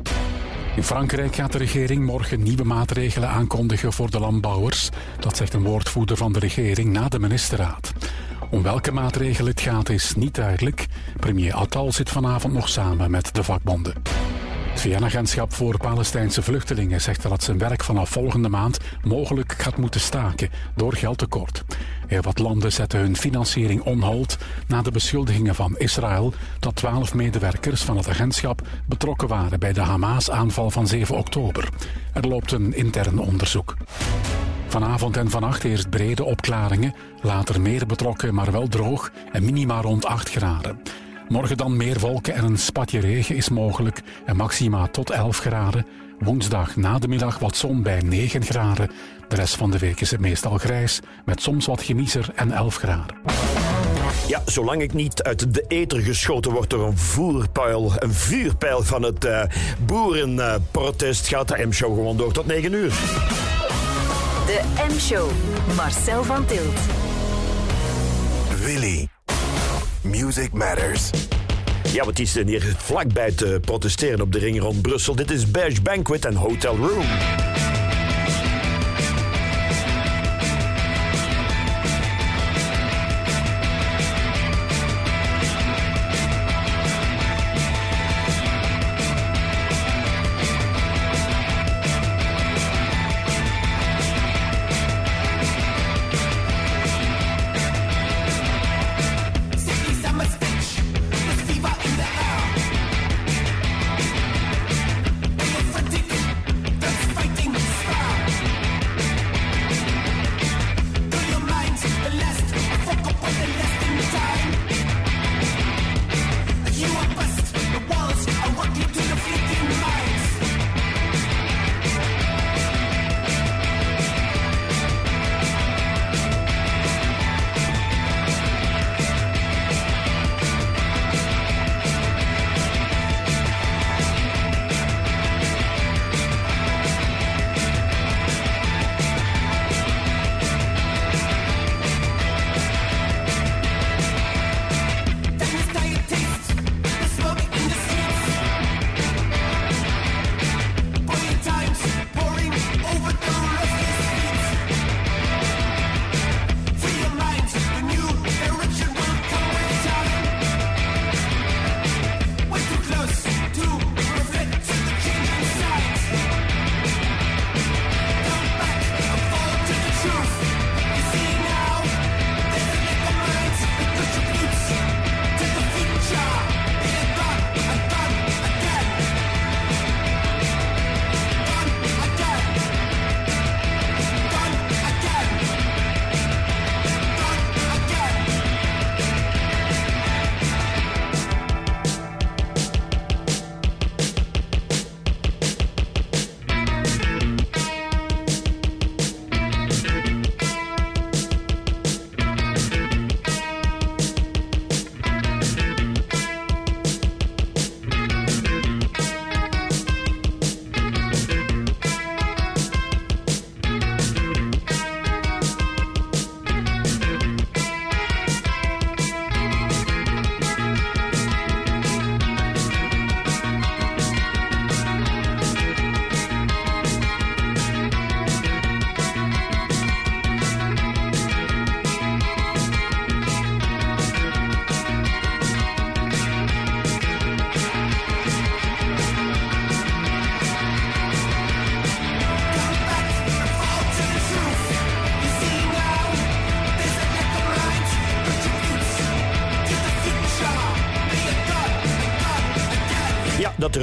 [0.76, 4.90] In Frankrijk gaat de regering morgen nieuwe maatregelen aankondigen voor de landbouwers.
[5.20, 7.92] Dat zegt een woordvoerder van de regering na de ministerraad.
[8.50, 10.86] Om welke maatregelen het gaat is niet duidelijk.
[11.20, 13.94] Premier Attal zit vanavond nog samen met de vakbonden.
[14.76, 20.00] Het VN-agentschap voor Palestijnse vluchtelingen zegt dat zijn werk vanaf volgende maand mogelijk gaat moeten
[20.00, 21.64] staken door geldtekort.
[22.06, 27.14] Heel wat landen zetten hun financiering on hold na de beschuldigingen van Israël dat twaalf
[27.14, 31.68] medewerkers van het agentschap betrokken waren bij de Hamas-aanval van 7 oktober.
[32.12, 33.76] Er loopt een intern onderzoek.
[34.66, 40.06] Vanavond en vannacht eerst brede opklaringen, later meer betrokken, maar wel droog en minima rond
[40.06, 40.78] 8 graden.
[41.28, 45.86] Morgen dan meer wolken en een spatje regen is mogelijk en maxima tot 11 graden.
[46.18, 48.90] Woensdag na de middag wat zon bij 9 graden.
[49.28, 52.76] De rest van de week is het meestal grijs, met soms wat gemiezer en 11
[52.76, 53.16] graden.
[54.26, 59.02] Ja, zolang ik niet uit de eter geschoten word door een voerpijl, een vuurpijl van
[59.02, 59.42] het eh,
[59.86, 62.90] boerenprotest, gaat de M-show gewoon door tot 9 uur.
[64.46, 65.30] De M-show.
[65.76, 66.78] Marcel van Tilt.
[68.64, 69.08] Willy.
[70.06, 71.10] Music Matters.
[71.92, 75.14] Ja, wat is er hier vlakbij te protesteren op de ring rond Brussel?
[75.14, 77.06] Dit is Bash Banquet en Hotel Room.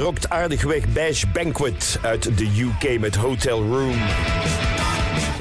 [0.04, 0.82] Rokt aardig weg
[1.32, 3.96] Banquet uit de UK met Hotel Room.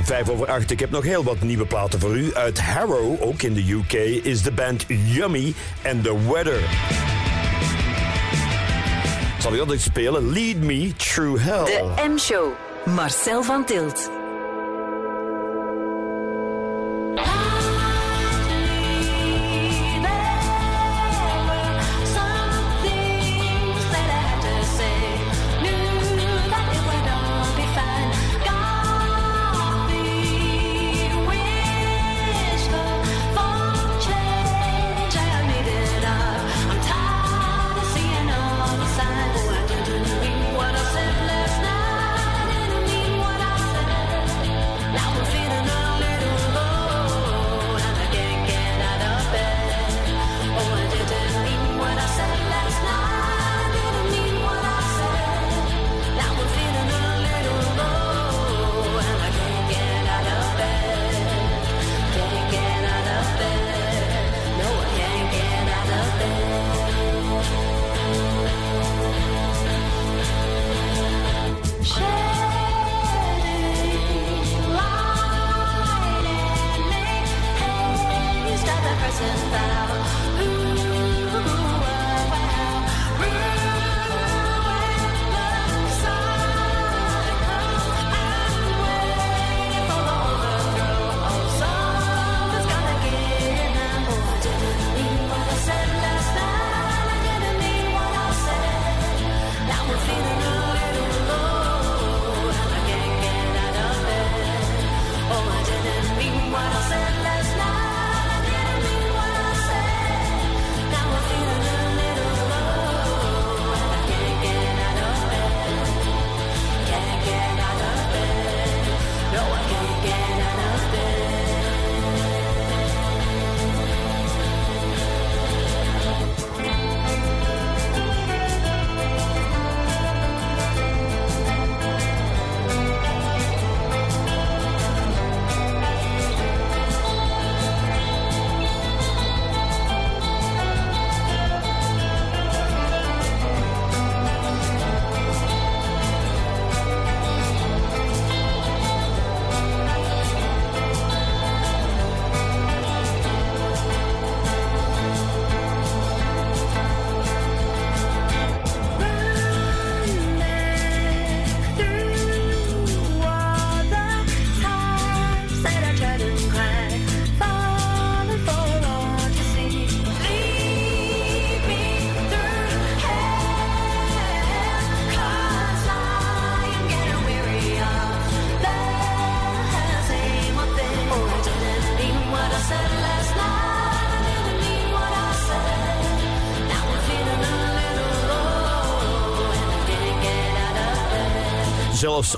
[0.04, 0.72] Vijf over acht.
[0.72, 2.34] Ik heb nog heel wat nieuwe platen voor u.
[2.36, 3.94] Uit Harrow, ook in de UK,
[4.24, 5.54] is de band Yummy
[5.86, 6.60] and The Weather.
[9.40, 10.34] Zal ik altijd spelen?
[10.34, 11.64] Lead Me Through Hell.
[11.64, 12.52] De M-show.
[12.86, 14.23] Marcel van Tilt.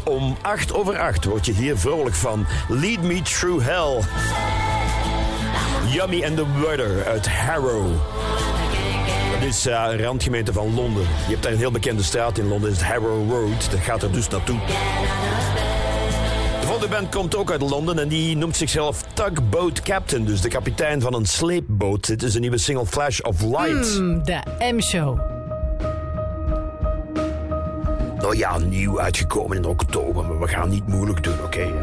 [0.03, 2.45] Om 8 over 8 word je hier vrolijk van.
[2.67, 4.01] Lead Me Through Hell.
[5.91, 7.85] Yummy and the Weather uit Harrow.
[9.33, 11.01] Dat is uh, een randgemeente van Londen.
[11.01, 13.71] Je hebt daar een heel bekende straat in Londen, is het Harrow Road.
[13.71, 14.57] Dat gaat er dus naartoe.
[16.59, 20.25] De volgende band komt ook uit Londen en die noemt zichzelf Tugboat Captain.
[20.25, 22.07] Dus de kapitein van een sleepboot.
[22.07, 23.95] Dit is een nieuwe single Flash of Light.
[23.95, 24.41] Hmm, de
[24.73, 25.34] M-show.
[28.25, 31.73] Nou ja, nieuw uitgekomen in oktober, maar we gaan niet moeilijk doen, oké?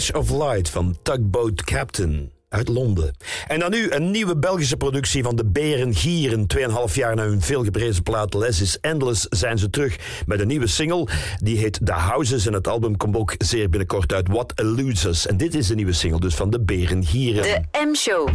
[0.00, 3.16] Flash of Light van Tugboat Captain uit Londen.
[3.46, 6.46] En dan nu een nieuwe Belgische productie van de Beren Gieren.
[6.46, 10.66] Tweeënhalf jaar na hun veelgeprezen plaat Les is Endless zijn ze terug met een nieuwe
[10.66, 11.08] single.
[11.42, 14.28] Die heet The Houses en het album komt ook zeer binnenkort uit.
[14.28, 15.26] What Eludes Us.
[15.26, 17.42] En dit is de nieuwe single dus van de Beren Gieren.
[17.42, 18.28] De M-show.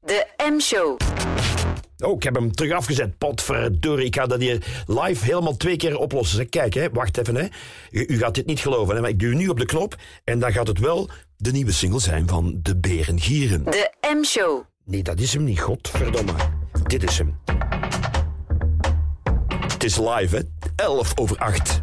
[0.00, 1.11] De M-show.
[2.02, 3.18] Oh, ik heb hem terug afgezet.
[3.18, 6.36] Potverdorie, ik ga dat hier live helemaal twee keer oplossen.
[6.36, 7.34] Zeg, kijk, hè, wacht even.
[7.34, 7.46] Hè.
[7.90, 10.38] U, u gaat dit niet geloven, hè, maar ik duw nu op de knop en
[10.38, 13.64] dan gaat het wel de nieuwe single zijn van De Beren Gieren.
[13.64, 14.62] De M-show.
[14.84, 16.32] Nee, dat is hem niet, godverdomme.
[16.86, 17.38] Dit is hem.
[19.72, 20.42] Het is live, hè.
[20.76, 21.82] 11 over 8.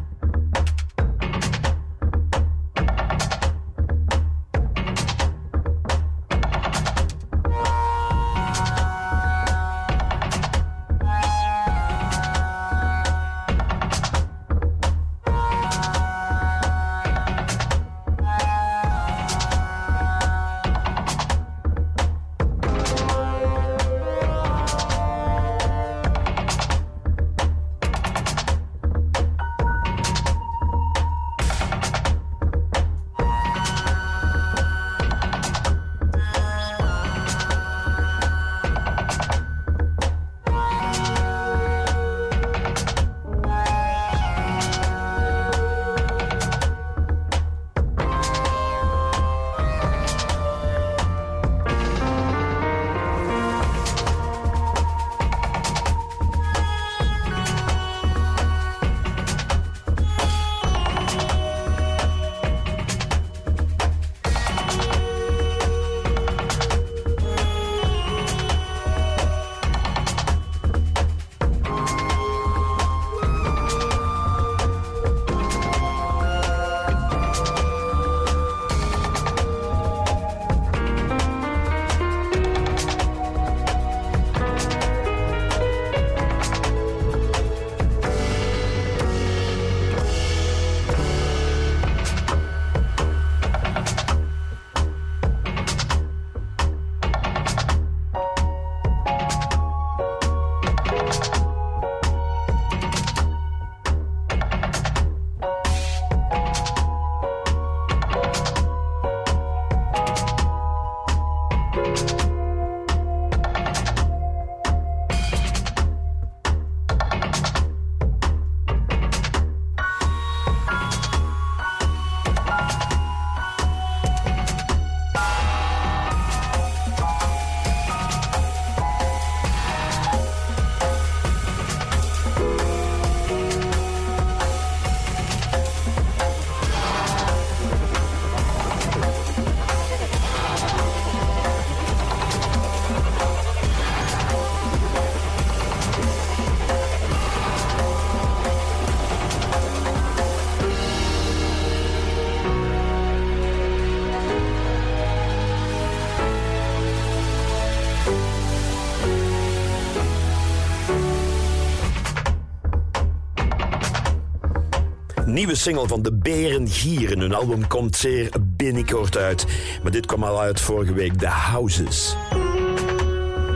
[165.50, 167.20] Nieuwe single van de Beren Gieren.
[167.20, 169.46] Hun album komt zeer binnenkort uit.
[169.84, 172.16] Maar dit kwam al uit vorige week, The Houses.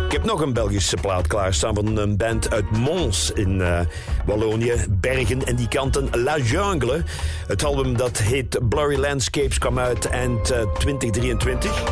[0.05, 3.79] Ik heb nog een Belgische plaat klaarstaan van een band uit Mons in eh,
[4.25, 4.73] Wallonië.
[4.89, 7.03] Bergen en die kanten La Jungle.
[7.47, 11.83] Het album dat heet Blurry Landscapes kwam uit eind eh, 2023.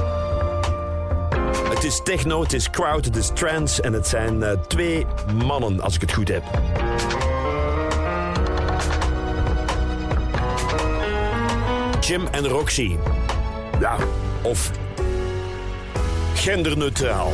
[1.73, 5.05] Het is techno, het is crowd, het is trance en het zijn eh, twee
[5.45, 6.43] mannen, als ik het goed heb.
[12.11, 12.97] Jim en Roxy.
[13.79, 13.97] Ja,
[14.43, 14.71] of
[16.35, 17.31] genderneutraal.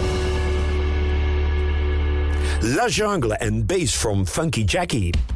[2.62, 5.27] La Jungle en Bass from Funky Jackie.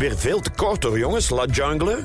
[0.00, 1.28] Weer veel te kort hoor, jongens.
[1.28, 1.98] La Jungle.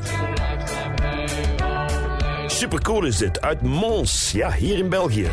[2.47, 3.41] Supercool is dit.
[3.41, 4.31] Uit Mons.
[4.31, 5.29] Ja, hier in België.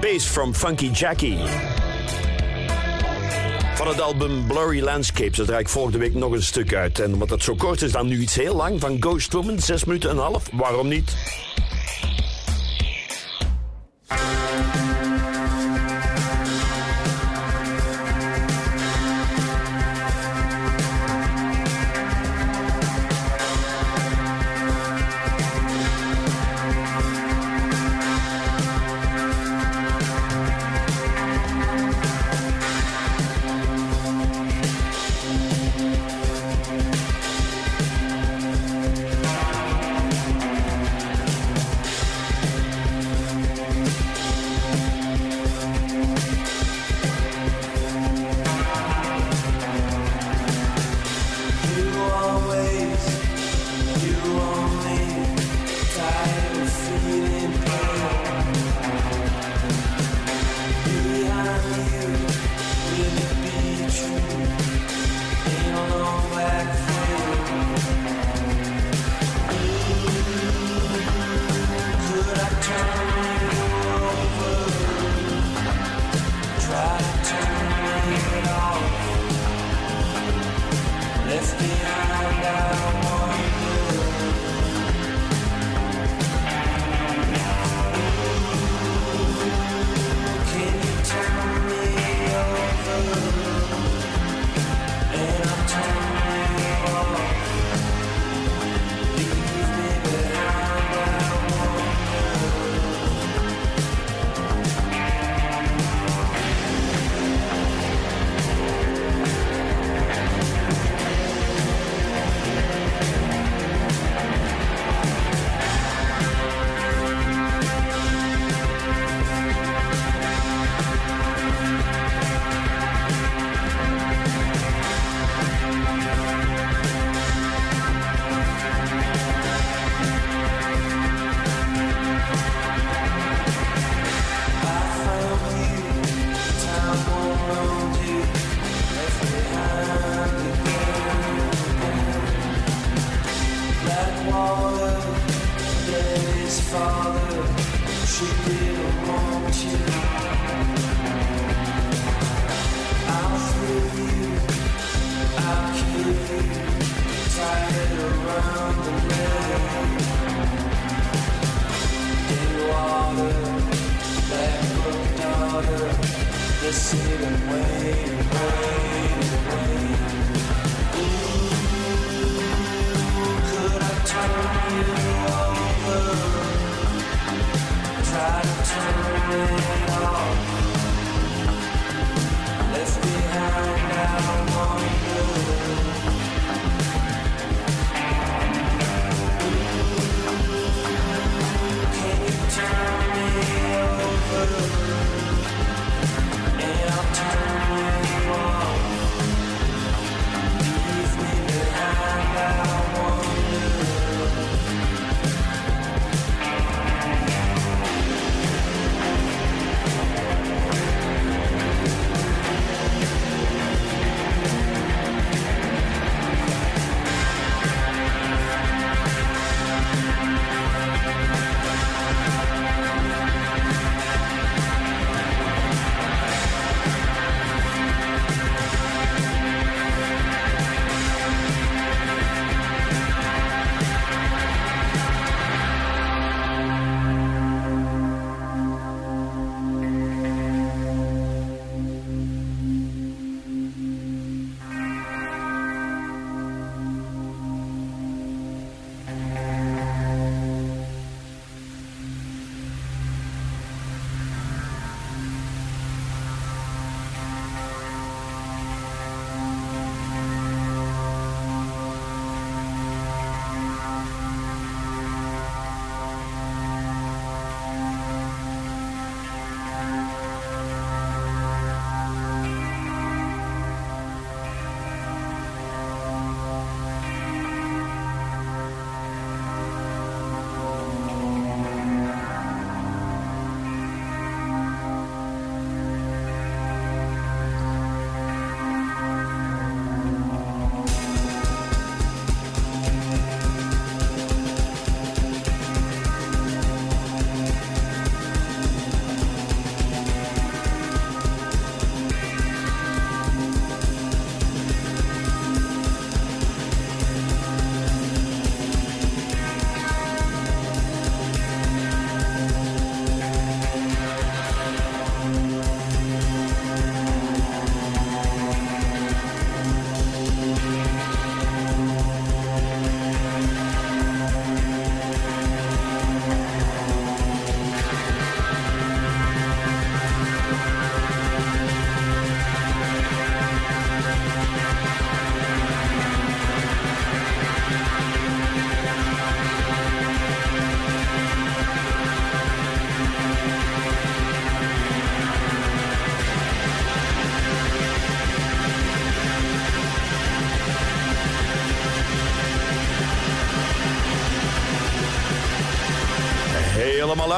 [0.00, 1.38] Bass from Funky Jackie.
[3.74, 5.36] Van het album Blurry Landscapes.
[5.36, 6.98] Dat draai ik volgende week nog een stuk uit.
[6.98, 8.80] En omdat het zo kort is, dan nu iets heel lang.
[8.80, 10.48] Van Ghost Woman, 6 minuten en een half.
[10.52, 11.14] Waarom niet?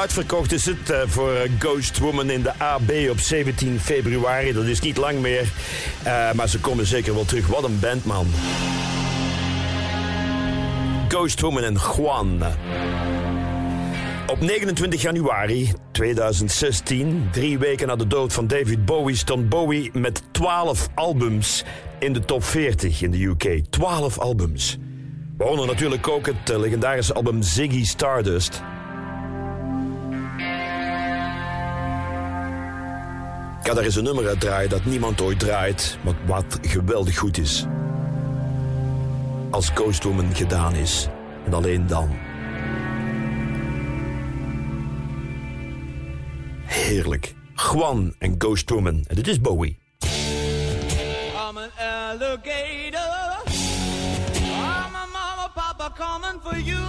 [0.03, 4.53] Uitverkocht is het eh, voor eh, Ghost Woman in de AB op 17 februari.
[4.53, 5.51] Dat is niet lang meer,
[6.03, 7.47] Eh, maar ze komen zeker wel terug.
[7.47, 8.27] Wat een band, man.
[11.07, 12.43] Ghost Woman en Juan.
[14.27, 20.23] Op 29 januari 2016, drie weken na de dood van David Bowie, stond Bowie met
[20.31, 21.63] 12 albums
[21.99, 23.63] in de top 40 in de UK.
[23.69, 24.77] 12 albums.
[25.37, 28.61] Waaronder natuurlijk ook het legendarische album Ziggy Stardust.
[33.75, 37.65] Daar eens een nummer uit draaien dat niemand ooit draait, maar wat geweldig goed is.
[39.49, 41.07] Als Ghost Woman gedaan is.
[41.45, 42.09] En alleen dan.
[46.63, 47.35] Heerlijk.
[47.55, 49.03] Juan en Ghost Woman.
[49.07, 49.79] En dit is Bowie.
[49.99, 53.41] I'm an alligator.
[54.35, 56.81] I'm papa coming for you.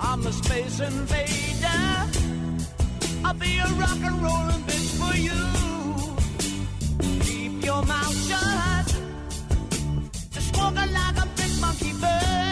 [0.00, 2.20] I'm space invader.
[3.24, 5.40] I'll be a rock and rollin' bitch for you.
[7.24, 8.86] Keep your mouth shut.
[10.32, 12.49] Just walking like a big monkey bird.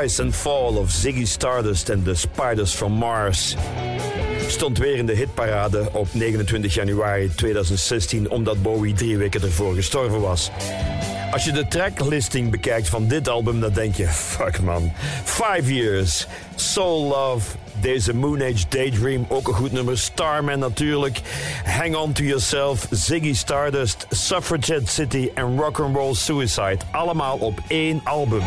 [0.00, 3.56] Rise and Fall of Ziggy Stardust and the Spiders from Mars
[4.48, 10.20] stond weer in de hitparade op 29 januari 2016 omdat Bowie drie weken ervoor gestorven
[10.20, 10.50] was.
[11.32, 14.92] Als je de tracklisting bekijkt van dit album, dan denk je, fuck man.
[15.24, 19.98] Five Years, Soul Love, deze Moon Age Daydream, ook een goed nummer.
[19.98, 21.20] Starman natuurlijk,
[21.64, 26.78] Hang On To Yourself, Ziggy Stardust, Suffragette City en Rock'n'Roll Suicide.
[26.90, 28.42] Allemaal op één album.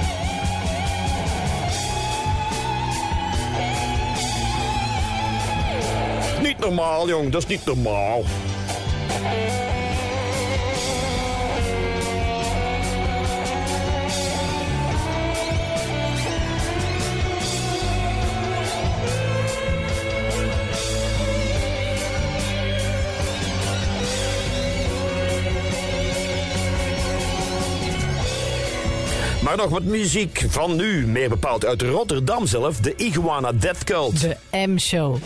[6.63, 7.31] normaal, jong.
[7.31, 8.23] Dat is niet normaal.
[29.41, 34.21] Maar nog wat muziek van nu, meer bepaald uit Rotterdam zelf, de Iguana Death Cult.
[34.21, 35.17] De M-show.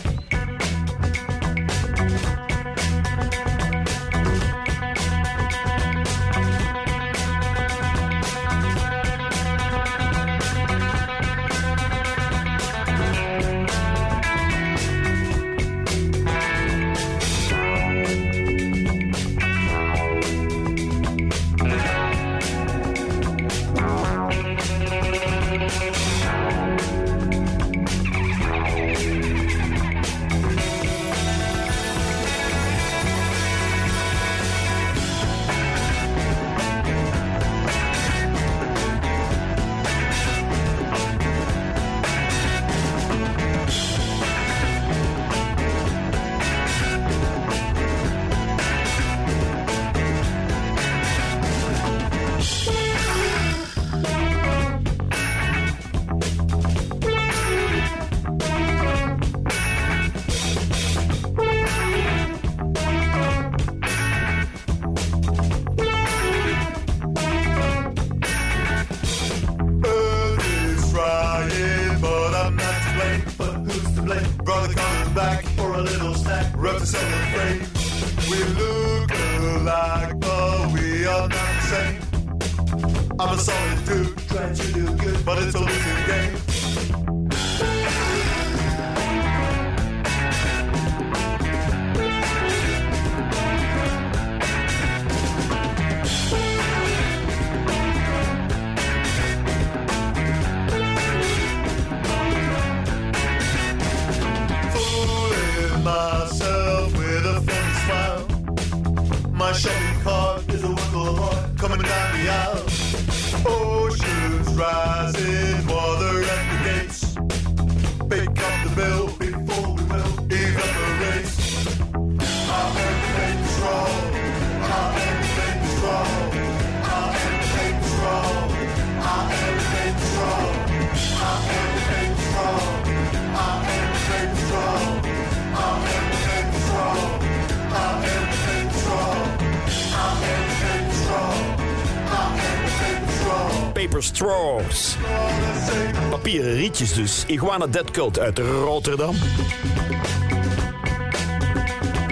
[147.28, 149.14] Iguana Dead Cult uit Rotterdam.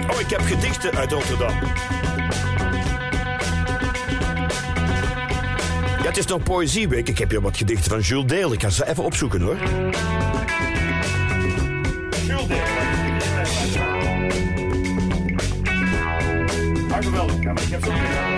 [0.09, 1.53] Oh, ik heb gedichten uit Rotterdam.
[5.97, 7.07] Ja, het is nog Poëzieweek.
[7.09, 8.53] Ik heb hier wat gedichten van Jules Deel.
[8.53, 9.57] Ik ga ze even opzoeken hoor.
[17.41, 18.36] Ja, maar ik heb ze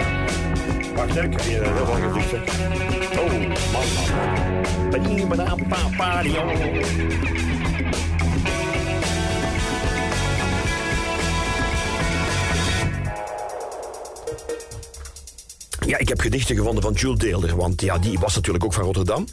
[0.99, 2.41] Wacht, hè, ik hier heel veel gedichten.
[3.19, 3.31] Oh,
[3.71, 4.89] man, man.
[4.89, 6.51] Ba-di-ba-da-ba-ba-di-o.
[15.85, 18.83] Ja, ik heb gedichten gevonden van Jules Deelder, want ja, die was natuurlijk ook van
[18.83, 19.27] Rotterdam.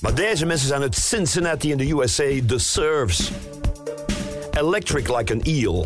[0.00, 3.30] Maar deze mensen zijn uit Cincinnati in de USA, The Serves.
[4.50, 5.84] Electric like an eel.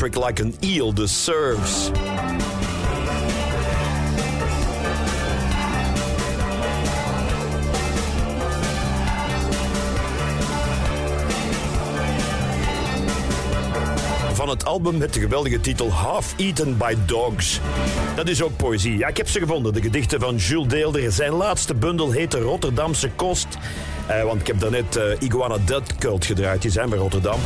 [0.00, 1.06] Like an eel the.
[14.32, 17.60] Van het album met de geweldige titel Half Eaten by Dogs.
[18.16, 18.96] Dat is ook poëzie.
[18.96, 19.72] Ja, ik heb ze gevonden.
[19.72, 21.12] De gedichten van Jules Deelder.
[21.12, 23.46] Zijn laatste bundel heet de Rotterdamse Kost.
[24.06, 26.62] Eh, want ik heb daarnet eh Iguana Dead Cult gedraaid.
[26.62, 27.38] Die zijn bij Rotterdam.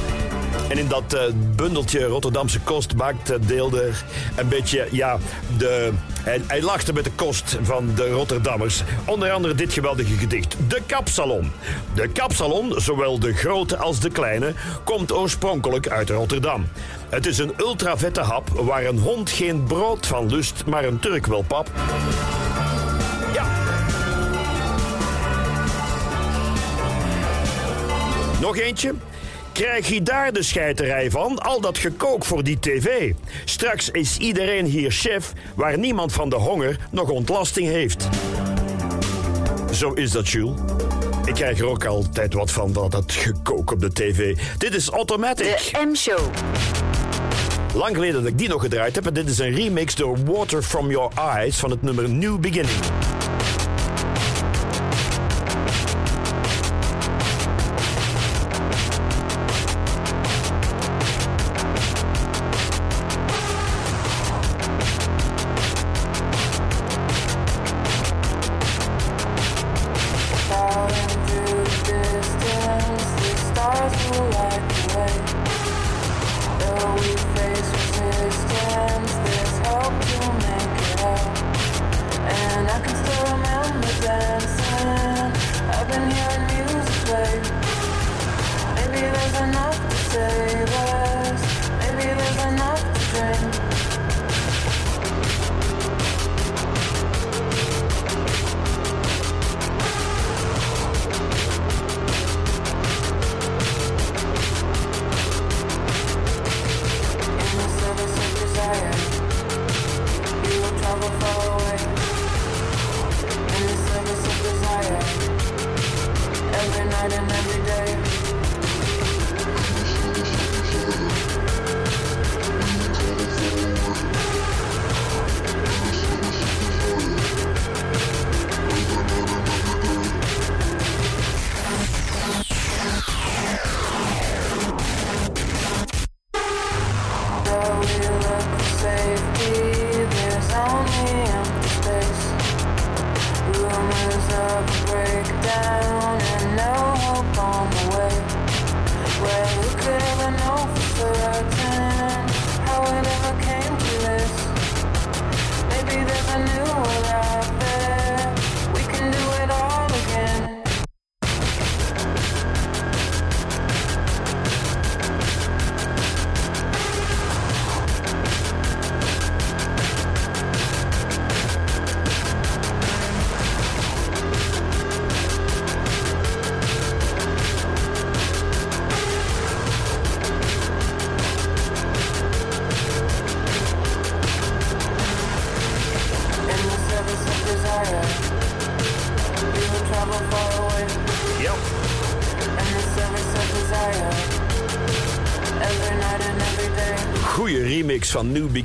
[0.68, 1.22] En in dat eh,
[1.56, 4.04] bundeltje Rotterdamse kost maakt eh, Deelder
[4.36, 5.18] een beetje, ja,
[5.58, 8.82] de, hij, hij lachte met de kost van de Rotterdammers.
[9.04, 10.56] Onder andere dit geweldige gedicht.
[10.68, 11.52] De kapsalon.
[11.94, 14.52] De kapsalon, zowel de grote als de kleine,
[14.84, 16.66] komt oorspronkelijk uit Rotterdam.
[17.08, 21.26] Het is een ultravette hap waar een hond geen brood van lust, maar een Turk
[21.26, 21.70] wel pap.
[28.40, 28.94] Nog eentje.
[29.56, 31.38] Krijg je daar de scheiterij van?
[31.38, 33.12] Al dat gekook voor die tv.
[33.44, 38.08] Straks is iedereen hier chef, waar niemand van de honger nog ontlasting heeft.
[39.72, 40.60] Zo is dat, Jules.
[41.24, 44.36] Ik krijg er ook altijd wat van, dat, dat gekook op de tv.
[44.58, 45.70] Dit is Automatic.
[45.72, 46.20] De M-show.
[47.74, 49.06] Lang geleden dat ik die nog gedraaid heb.
[49.06, 52.80] En dit is een remix door Water From Your Eyes van het nummer New Beginning.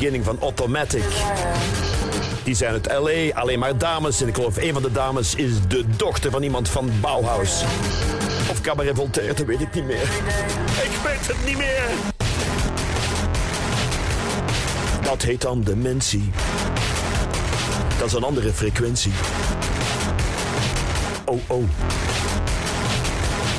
[0.02, 1.04] Beginning van Automatic.
[2.44, 4.22] Die zijn uit L.A., alleen maar dames.
[4.22, 7.64] En ik geloof een van de dames is de dochter van iemand van Bauhaus.
[8.50, 10.02] Of Cabaret Voltaire, dat weet ik niet meer.
[10.84, 11.84] Ik weet het niet meer.
[15.02, 16.32] Dat heet dan dementie.
[17.98, 19.14] Dat is een andere frequentie.
[21.26, 21.64] Oh, oh.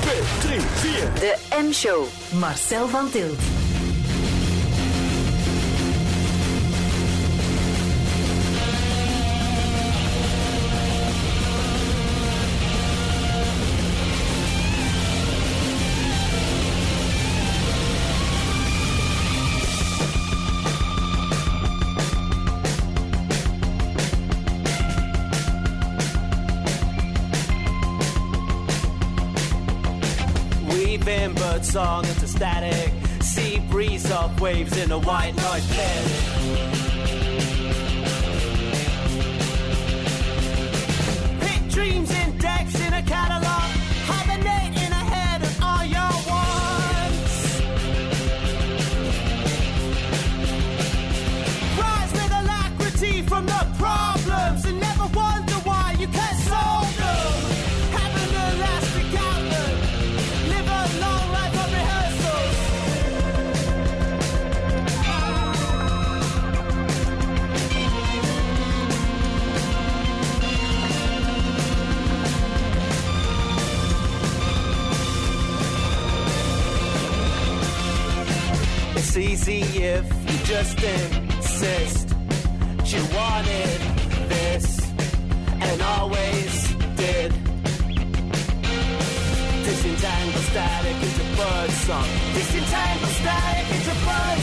[0.01, 0.93] 2, 3, 4.
[1.14, 1.36] De
[1.69, 2.05] M-show.
[2.31, 3.40] Marcel van Tilt.
[31.05, 32.93] Weaving bird song into static.
[33.20, 36.07] Sea breeze of waves in a white noise pit.
[41.70, 42.91] Dreams in decks in
[80.63, 82.09] just insist.
[82.85, 83.81] You wanted
[84.29, 84.93] this
[85.61, 87.33] and always did.
[89.65, 92.09] Disentangle static into bird song.
[92.35, 94.39] Disentangle static into bird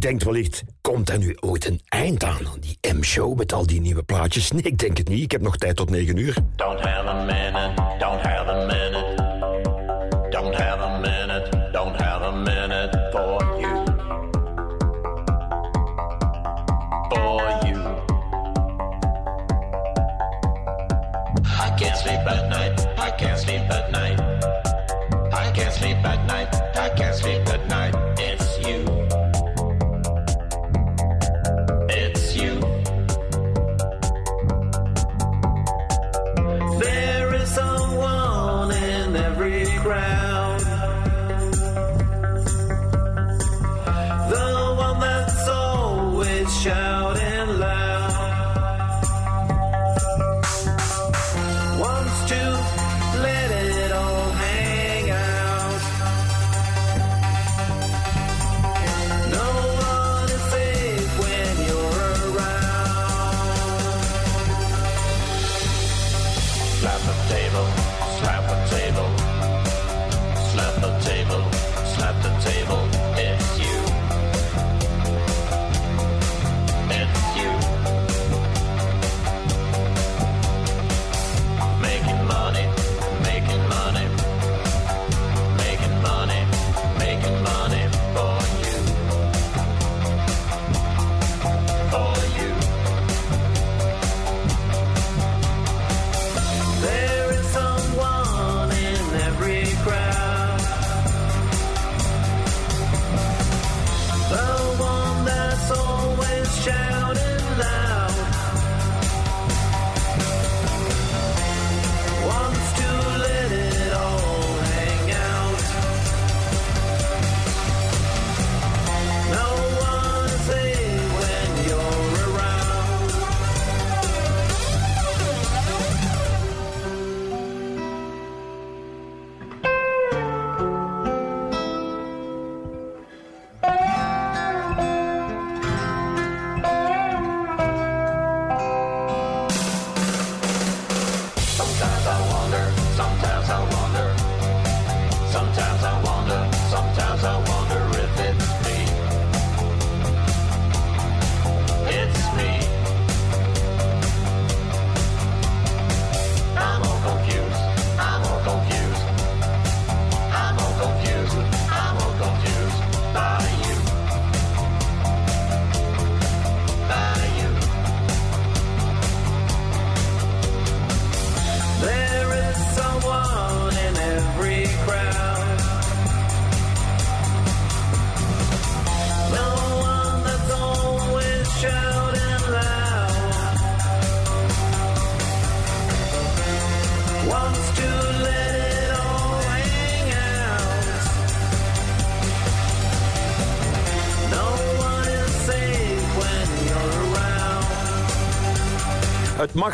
[0.00, 3.80] denkt wellicht, komt er nu ooit een eind aan aan die M-show met al die
[3.80, 4.50] nieuwe plaatjes?
[4.50, 5.22] Nee, ik denk het niet.
[5.22, 6.36] Ik heb nog tijd tot 9 uur.
[6.56, 9.14] Don't have a minute, don't have a minute.
[10.30, 10.97] Don't have a minute,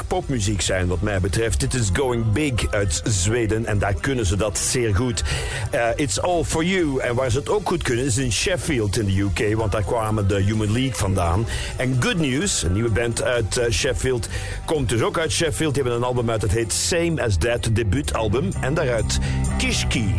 [0.03, 1.61] popmuziek zijn, wat mij betreft.
[1.61, 5.23] Dit is Going Big uit Zweden en daar kunnen ze dat zeer goed.
[5.71, 7.01] Eh, It's All For You.
[7.01, 9.85] En waar ze het ook goed kunnen is in Sheffield in de UK, want daar
[9.85, 11.47] kwamen de Human League vandaan.
[11.77, 14.29] En Good News, een nieuwe band uit eh, Sheffield,
[14.65, 15.75] komt dus ook uit Sheffield.
[15.75, 18.49] Die hebben een album uit, het heet Same As That, debuutalbum.
[18.61, 19.19] En daaruit
[19.59, 20.15] Kishki.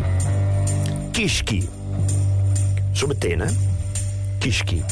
[1.12, 1.68] Kishki.
[2.92, 3.46] Zo meteen, hè?
[4.38, 4.84] Kishki.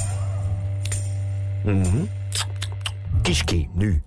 [1.65, 2.05] Mhm.
[3.23, 4.04] Kishki, nu.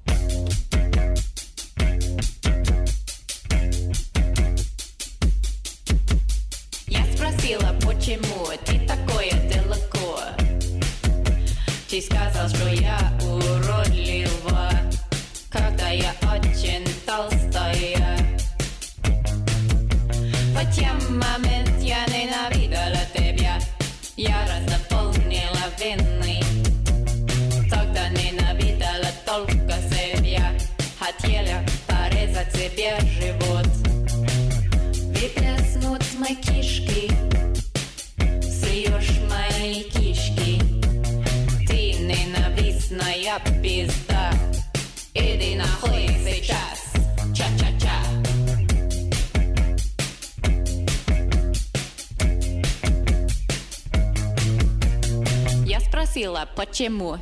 [56.77, 57.17] 节目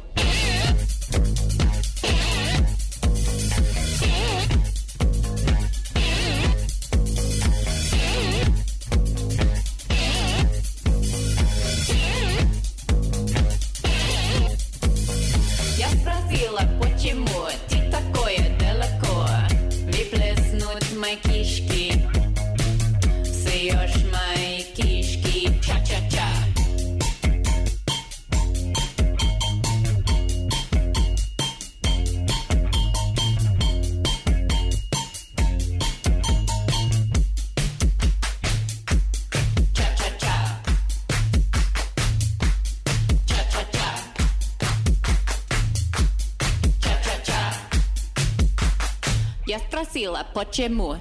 [50.05, 50.97] Я спросила, почему?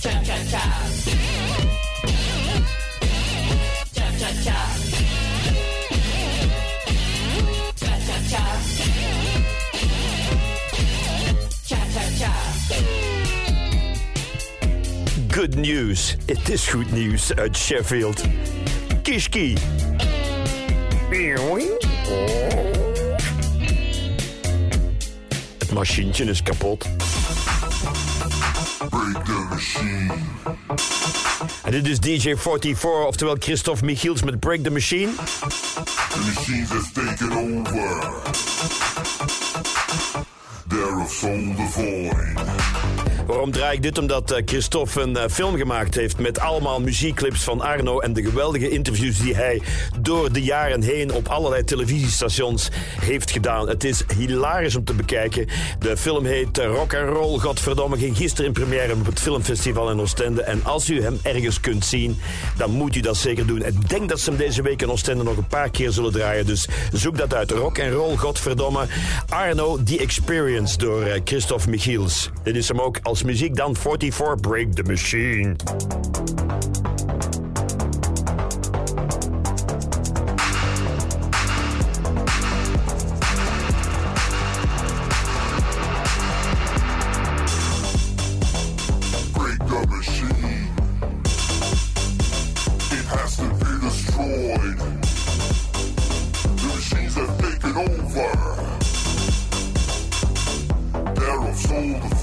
[0.00, 0.62] Cha-cha-cha.
[3.92, 4.56] Cha-cha-cha.
[7.76, 8.44] Cha-cha-cha.
[11.66, 12.32] Cha-cha-cha.
[15.28, 16.16] Good news.
[16.26, 18.24] Het is goed nieuws uit Sheffield.
[19.02, 19.56] Kishki.
[25.67, 26.85] Het machientje is kapot.
[31.63, 35.11] En dit is DJ44, oftewel Christophe Michiels met Break the Machine.
[35.15, 38.11] The machines has taken over.
[40.67, 42.37] They're of soul the void.
[43.27, 43.97] Waarom draai ik dit?
[43.97, 48.23] Omdat eh, Christophe een eh, film gemaakt heeft met allemaal muziekclips van Arno en de
[48.23, 49.61] geweldige interviews die hij
[49.99, 52.69] door de jaren heen op allerlei televisiestations
[53.01, 53.67] heeft gedaan.
[53.67, 55.47] Het is hilarisch om te bekijken.
[55.79, 59.91] De film heet eh, Rock and Roll, godverdomme, ging gisteren in première op het filmfestival
[59.91, 60.41] in Oostende.
[60.41, 62.19] En als u hem ergens kunt zien,
[62.57, 63.65] dan moet u dat zeker doen.
[63.65, 66.45] Ik denk dat ze hem deze week in Oostende nog een paar keer zullen draaien.
[66.45, 67.51] Dus zoek dat uit.
[67.51, 68.85] Rock and Roll, godverdomme.
[69.29, 72.29] Arno, The Experience door Christophe Michiels.
[72.43, 75.55] Dit is hem ook als muziek dan 44 Break the Machine.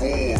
[0.00, 0.33] Break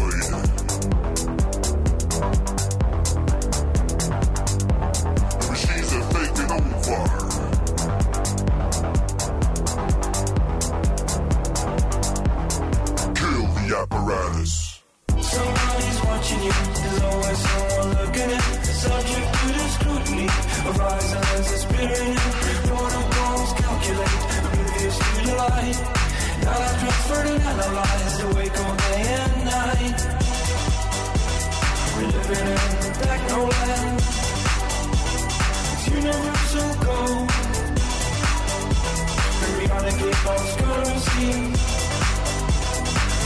[40.25, 41.31] false currency.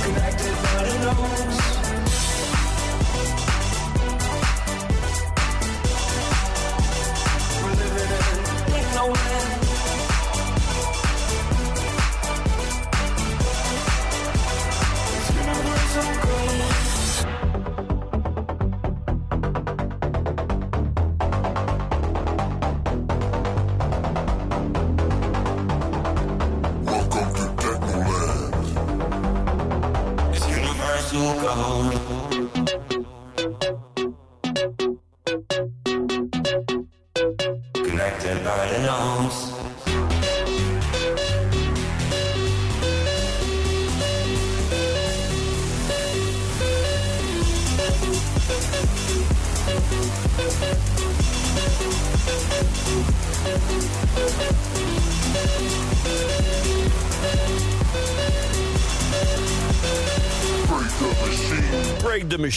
[0.04, 1.79] Connected by the nodes.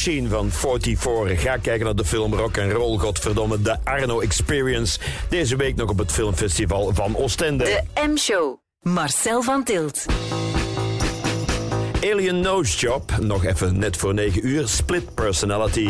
[0.05, 1.43] Machine van 44.
[1.43, 4.99] Ga kijken naar de film Rock and Roll, godverdomme, de Arno Experience.
[5.29, 7.65] Deze week nog op het filmfestival van Oostende.
[7.65, 8.57] De M-show.
[8.81, 10.07] Marcel van Tilt.
[12.01, 15.89] Alien Nose Job, nog even net voor 9 uur, Split Personality.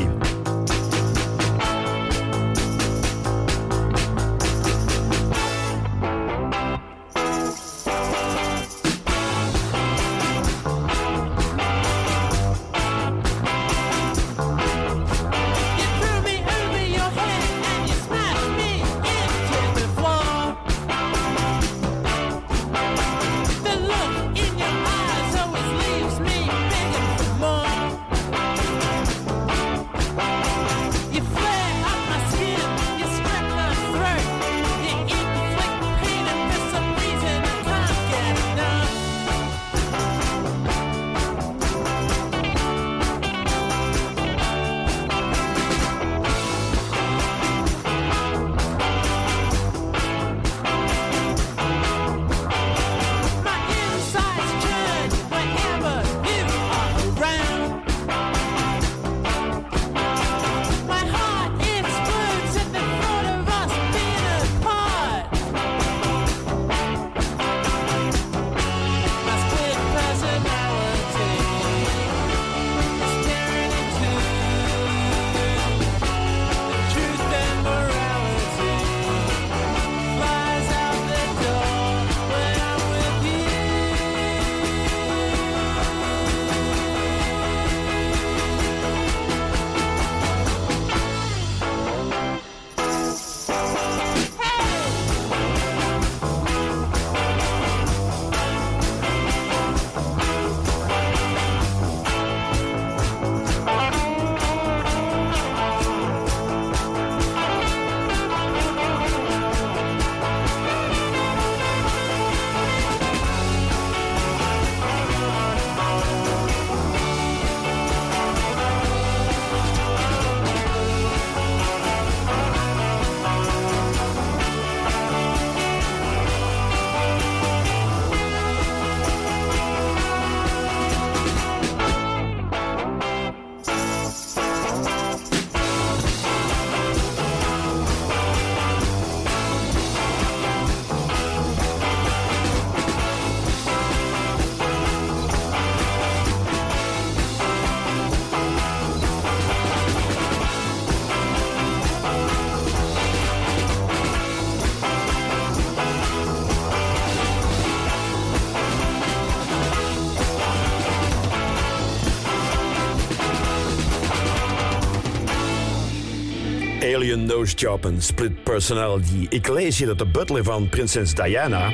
[167.51, 169.27] Job Split Personality.
[169.28, 171.70] Ik lees hier dat de butler van prinses Diana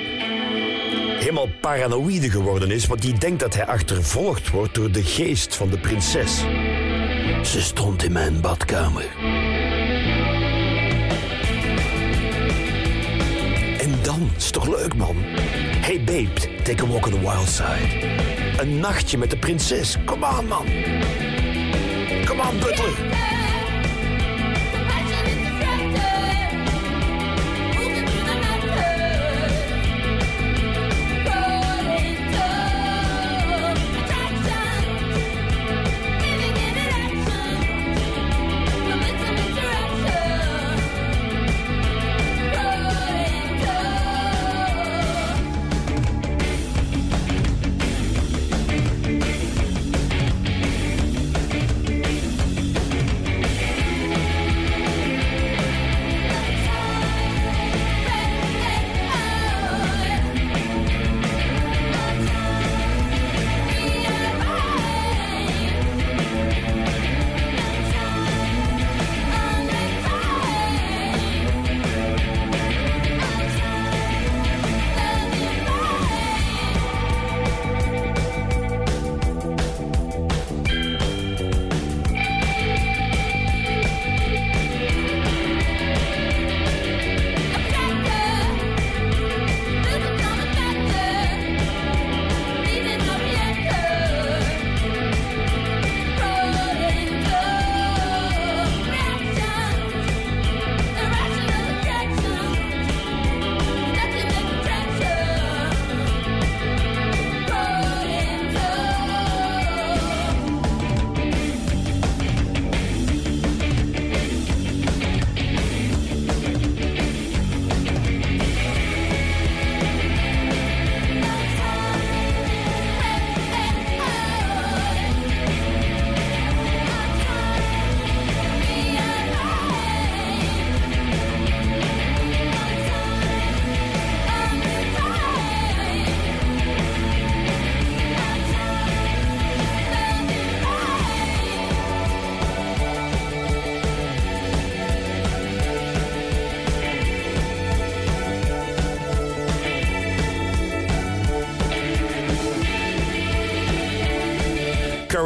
[1.18, 5.70] helemaal paranoïde geworden is, want die denkt dat hij achtervolgd wordt door de geest van
[5.70, 6.38] de prinses.
[7.42, 9.06] Ze stond in mijn badkamer.
[13.78, 15.16] En dan, is toch leuk man?
[15.80, 18.16] Hey babe, take a walk on the wild side.
[18.60, 19.96] Een nachtje met de prinses.
[20.04, 20.66] Kom aan man.
[22.24, 23.27] Kom aan butler.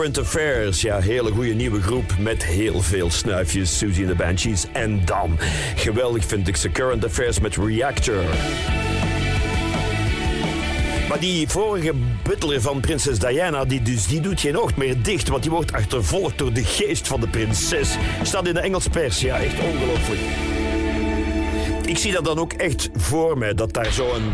[0.03, 0.81] Current Affairs.
[0.81, 3.79] Ja, hele goede nieuwe groep met heel veel snuifjes.
[3.79, 4.67] Susie and the Banshees.
[4.73, 5.39] En dan,
[5.77, 8.25] geweldig vind ik ze, Current Affairs met Reactor.
[11.09, 11.93] Maar die vorige
[12.23, 15.73] butler van prinses Diana, die, dus, die doet geen oog meer dicht, want die wordt
[15.73, 17.97] achtervolgd door de geest van de prinses.
[18.23, 20.21] Staat in de Engels pers, ja, echt ongelooflijk.
[21.85, 24.33] Ik zie dat dan ook echt voor me, dat daar zo'n...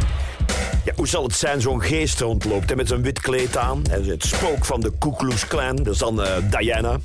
[0.99, 3.83] Hoe zal het zijn, zo'n geest rondloopt met zo'n wit kleed aan.
[3.91, 6.99] Het spook van de Ku Klux Klan, dat is dan eh, Diana.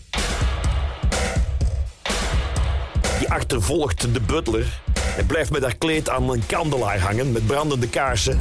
[3.20, 4.82] Die achtervolgt de butler
[5.18, 8.40] en blijft met haar kleed aan een kandelaar hangen met brandende kaarsen.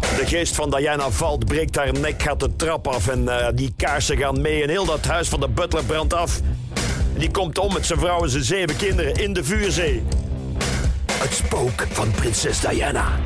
[0.00, 3.72] De geest van Diana valt, breekt haar nek, gaat de trap af en eh, die
[3.76, 4.62] kaarsen gaan mee.
[4.62, 6.40] En heel dat huis van de butler brandt af.
[7.16, 10.02] Die komt om met zijn vrouw en zijn zeven kinderen in de vuurzee.
[11.54, 13.18] Spook van prinses Diana.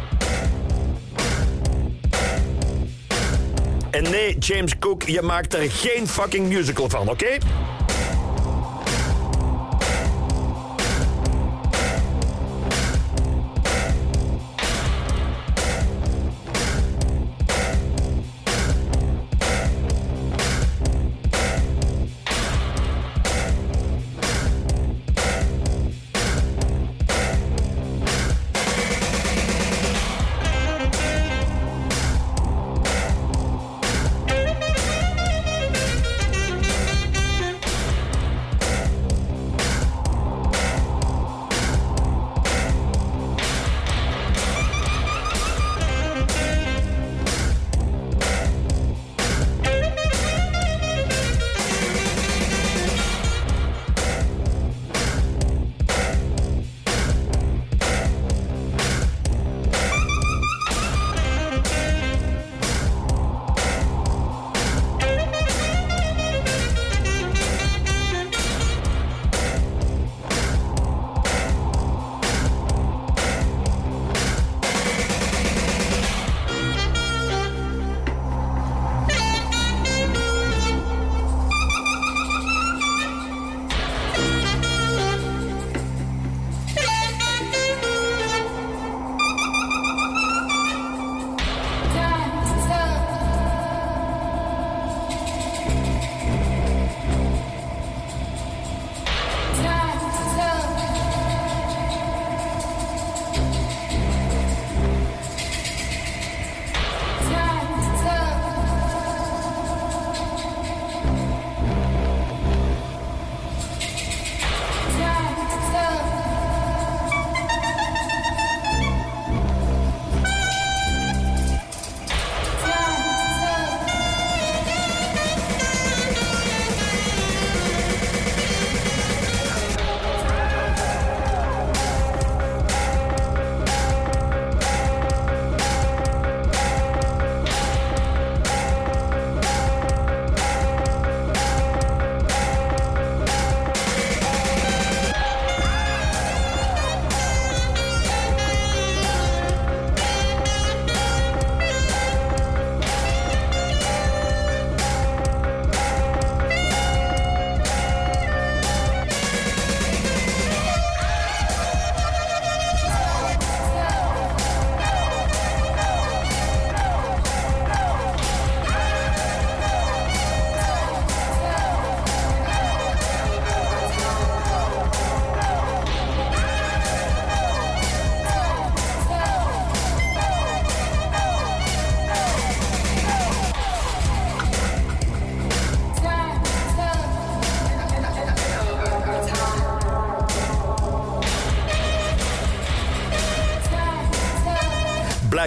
[3.90, 7.38] En nee, James Cook, je maakt er geen fucking musical van, oké?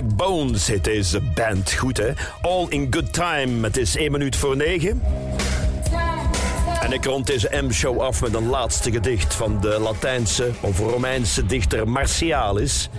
[0.02, 1.72] Black Bones heet deze band.
[1.72, 2.12] Goed hè?
[2.42, 3.64] All in Good Time.
[3.68, 5.02] Het is 1 minuut voor 9.
[6.82, 11.46] En ik rond deze M-show af met een laatste gedicht van de Latijnse of Romeinse
[11.46, 12.90] dichter Martialis.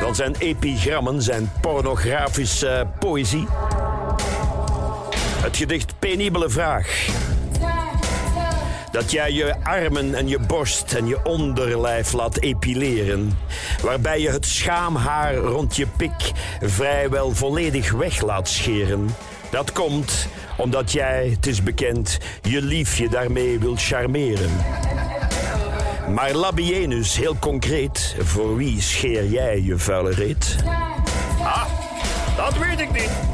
[0.00, 3.46] Dan zijn epigrammen, zijn pornografische poëzie.
[5.42, 7.06] Het gedicht Penibele Vraag.
[8.90, 13.38] Dat jij je armen en je borst en je onderlijf laat epileren.
[13.84, 19.08] Waarbij je het schaamhaar rond je pik vrijwel volledig weg laat scheren.
[19.50, 24.50] Dat komt omdat jij, het is bekend, je liefje daarmee wilt charmeren.
[26.14, 30.56] Maar Labienus, heel concreet, voor wie scheer jij je vuile reet?
[31.42, 31.64] Ah,
[32.36, 33.33] dat weet ik niet.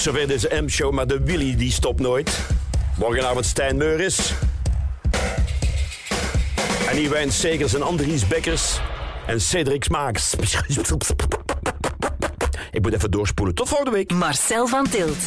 [0.00, 2.38] Tot zover deze M-show, maar de Willy die stopt nooit.
[2.96, 4.32] Morgenavond Stijn Meuris.
[6.88, 8.80] En Iwijn Segers en Andries Bekkers.
[9.26, 10.34] En Cedric Smaaks.
[12.70, 13.54] Ik moet even doorspoelen.
[13.54, 14.12] Tot volgende week.
[14.12, 15.18] Marcel van Tilt.